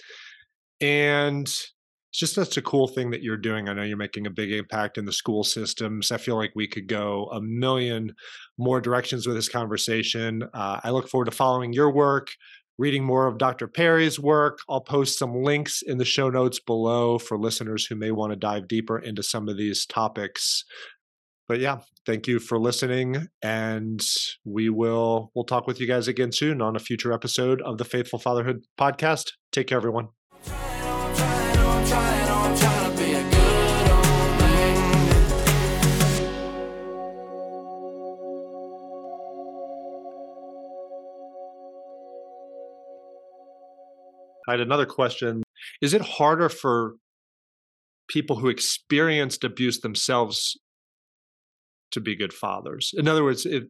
[0.82, 1.74] And it's
[2.20, 3.70] just such a cool thing that you're doing.
[3.70, 6.12] I know you're making a big impact in the school systems.
[6.12, 8.16] I feel like we could go a million
[8.58, 10.44] more directions with this conversation.
[10.54, 12.30] Uh, I look forward to following your work,
[12.78, 13.68] reading more of Dr.
[13.68, 14.60] Perry's work.
[14.70, 18.36] I'll post some links in the show notes below for listeners who may want to
[18.36, 20.64] dive deeper into some of these topics.
[21.48, 24.04] But yeah, thank you for listening and
[24.44, 27.86] we will we'll talk with you guys again soon on a future episode of the
[27.86, 29.32] Faithful Fatherhood podcast.
[29.52, 30.10] Take care everyone.
[44.48, 45.44] I had another question.
[45.82, 46.96] Is it harder for
[48.08, 50.58] people who experienced abuse themselves
[51.92, 52.94] to be good fathers?
[52.96, 53.70] In other words, it,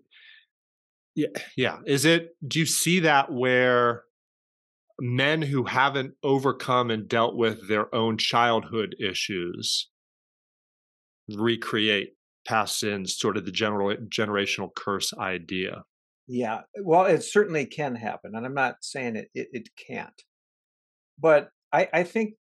[1.15, 1.77] yeah, yeah.
[1.85, 2.35] Is it?
[2.45, 4.03] Do you see that where
[4.99, 9.89] men who haven't overcome and dealt with their own childhood issues
[11.29, 12.13] recreate
[12.45, 15.83] past sins, sort of the general generational curse idea?
[16.27, 20.21] Yeah, well, it certainly can happen, and I'm not saying it it, it can't
[21.19, 22.35] but I, I think,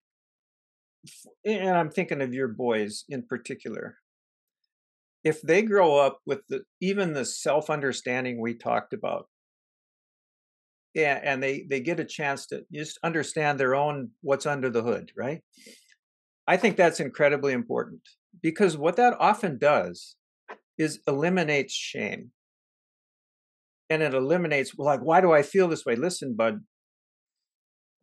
[1.44, 3.96] and I'm thinking of your boys in particular.
[5.22, 9.28] If they grow up with the even the self understanding we talked about,
[10.94, 14.82] yeah, and they they get a chance to just understand their own what's under the
[14.82, 15.42] hood, right?
[16.46, 18.00] I think that's incredibly important
[18.42, 20.16] because what that often does
[20.78, 22.32] is eliminates shame.
[23.88, 25.96] And it eliminates, like, why do I feel this way?
[25.96, 26.60] Listen, bud,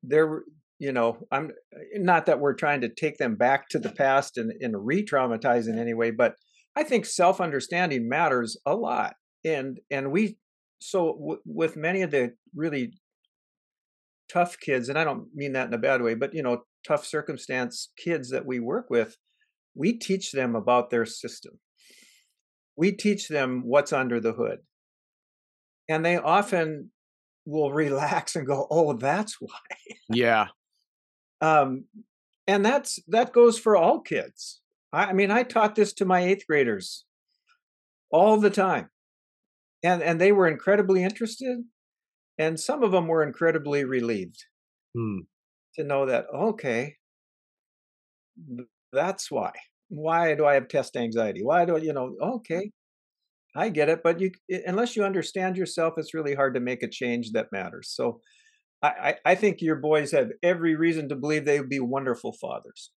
[0.08, 0.44] they're
[0.80, 1.52] you know i'm
[1.96, 5.78] not that we're trying to take them back to the past and, and re-traumatize in
[5.78, 6.36] any way but
[6.76, 9.14] i think self-understanding matters a lot.
[9.46, 10.38] And and we
[10.80, 12.94] so w- with many of the really
[14.30, 17.06] tough kids and i don't mean that in a bad way but you know tough
[17.06, 19.16] circumstance kids that we work with
[19.78, 21.60] we teach them about their system.
[22.76, 24.60] We teach them what's under the hood.
[25.88, 26.92] And they often
[27.48, 29.78] will relax and go oh that's why.
[30.10, 30.48] Yeah.
[31.42, 31.86] um,
[32.46, 34.62] and that's that goes for all kids.
[34.94, 37.06] I, I mean i taught this to my eighth graders
[38.12, 38.90] all the time
[39.84, 41.60] and and they were incredibly interested
[42.38, 44.44] and some of them were incredibly relieved
[44.96, 45.20] Hmm.
[45.76, 46.96] to know that okay
[48.94, 49.52] that's why.
[49.90, 51.44] Why do i have test anxiety?
[51.44, 52.72] Why do I, you know okay
[53.58, 54.32] i get it but you
[54.66, 58.22] unless you understand yourself it's really hard to make a change that matters so
[58.84, 62.34] i i, I think your boys have every reason to believe they would be wonderful
[62.34, 62.92] fathers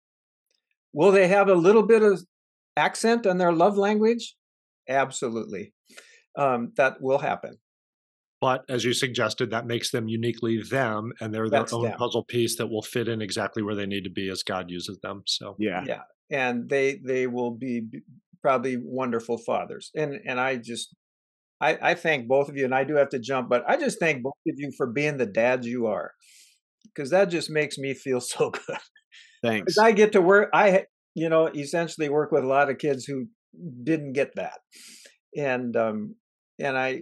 [0.93, 2.25] will they have a little bit of
[2.77, 4.37] accent on their love language
[4.89, 5.73] absolutely
[6.37, 7.59] um, that will happen
[8.41, 11.99] But as you suggested, that makes them uniquely them, and they're their That's own them.
[11.99, 14.99] puzzle piece that will fit in exactly where they need to be as God uses
[15.03, 15.23] them.
[15.27, 15.85] So Yeah.
[15.87, 18.03] yeah and they they will be b-
[18.43, 20.95] probably wonderful fathers and and i just
[21.61, 23.99] i i thank both of you and i do have to jump but i just
[23.99, 26.13] thank both of you for being the dads you are
[26.95, 28.79] because that just makes me feel so good
[29.43, 29.75] Thanks.
[29.75, 30.85] because i get to work i
[31.15, 33.27] you know essentially work with a lot of kids who
[33.83, 34.59] didn't get that
[35.37, 36.15] and um
[36.59, 37.01] and i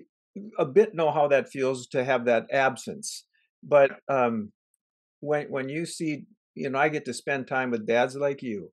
[0.59, 3.27] a bit know how that feels to have that absence
[3.63, 4.53] but um
[5.21, 6.25] when when you see
[6.55, 8.71] you know i get to spend time with dads like you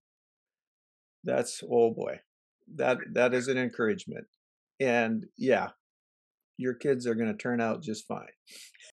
[1.23, 2.19] that's oh boy
[2.75, 4.25] that that is an encouragement.
[4.79, 5.69] And yeah
[6.57, 8.25] your kids are going to turn out just fine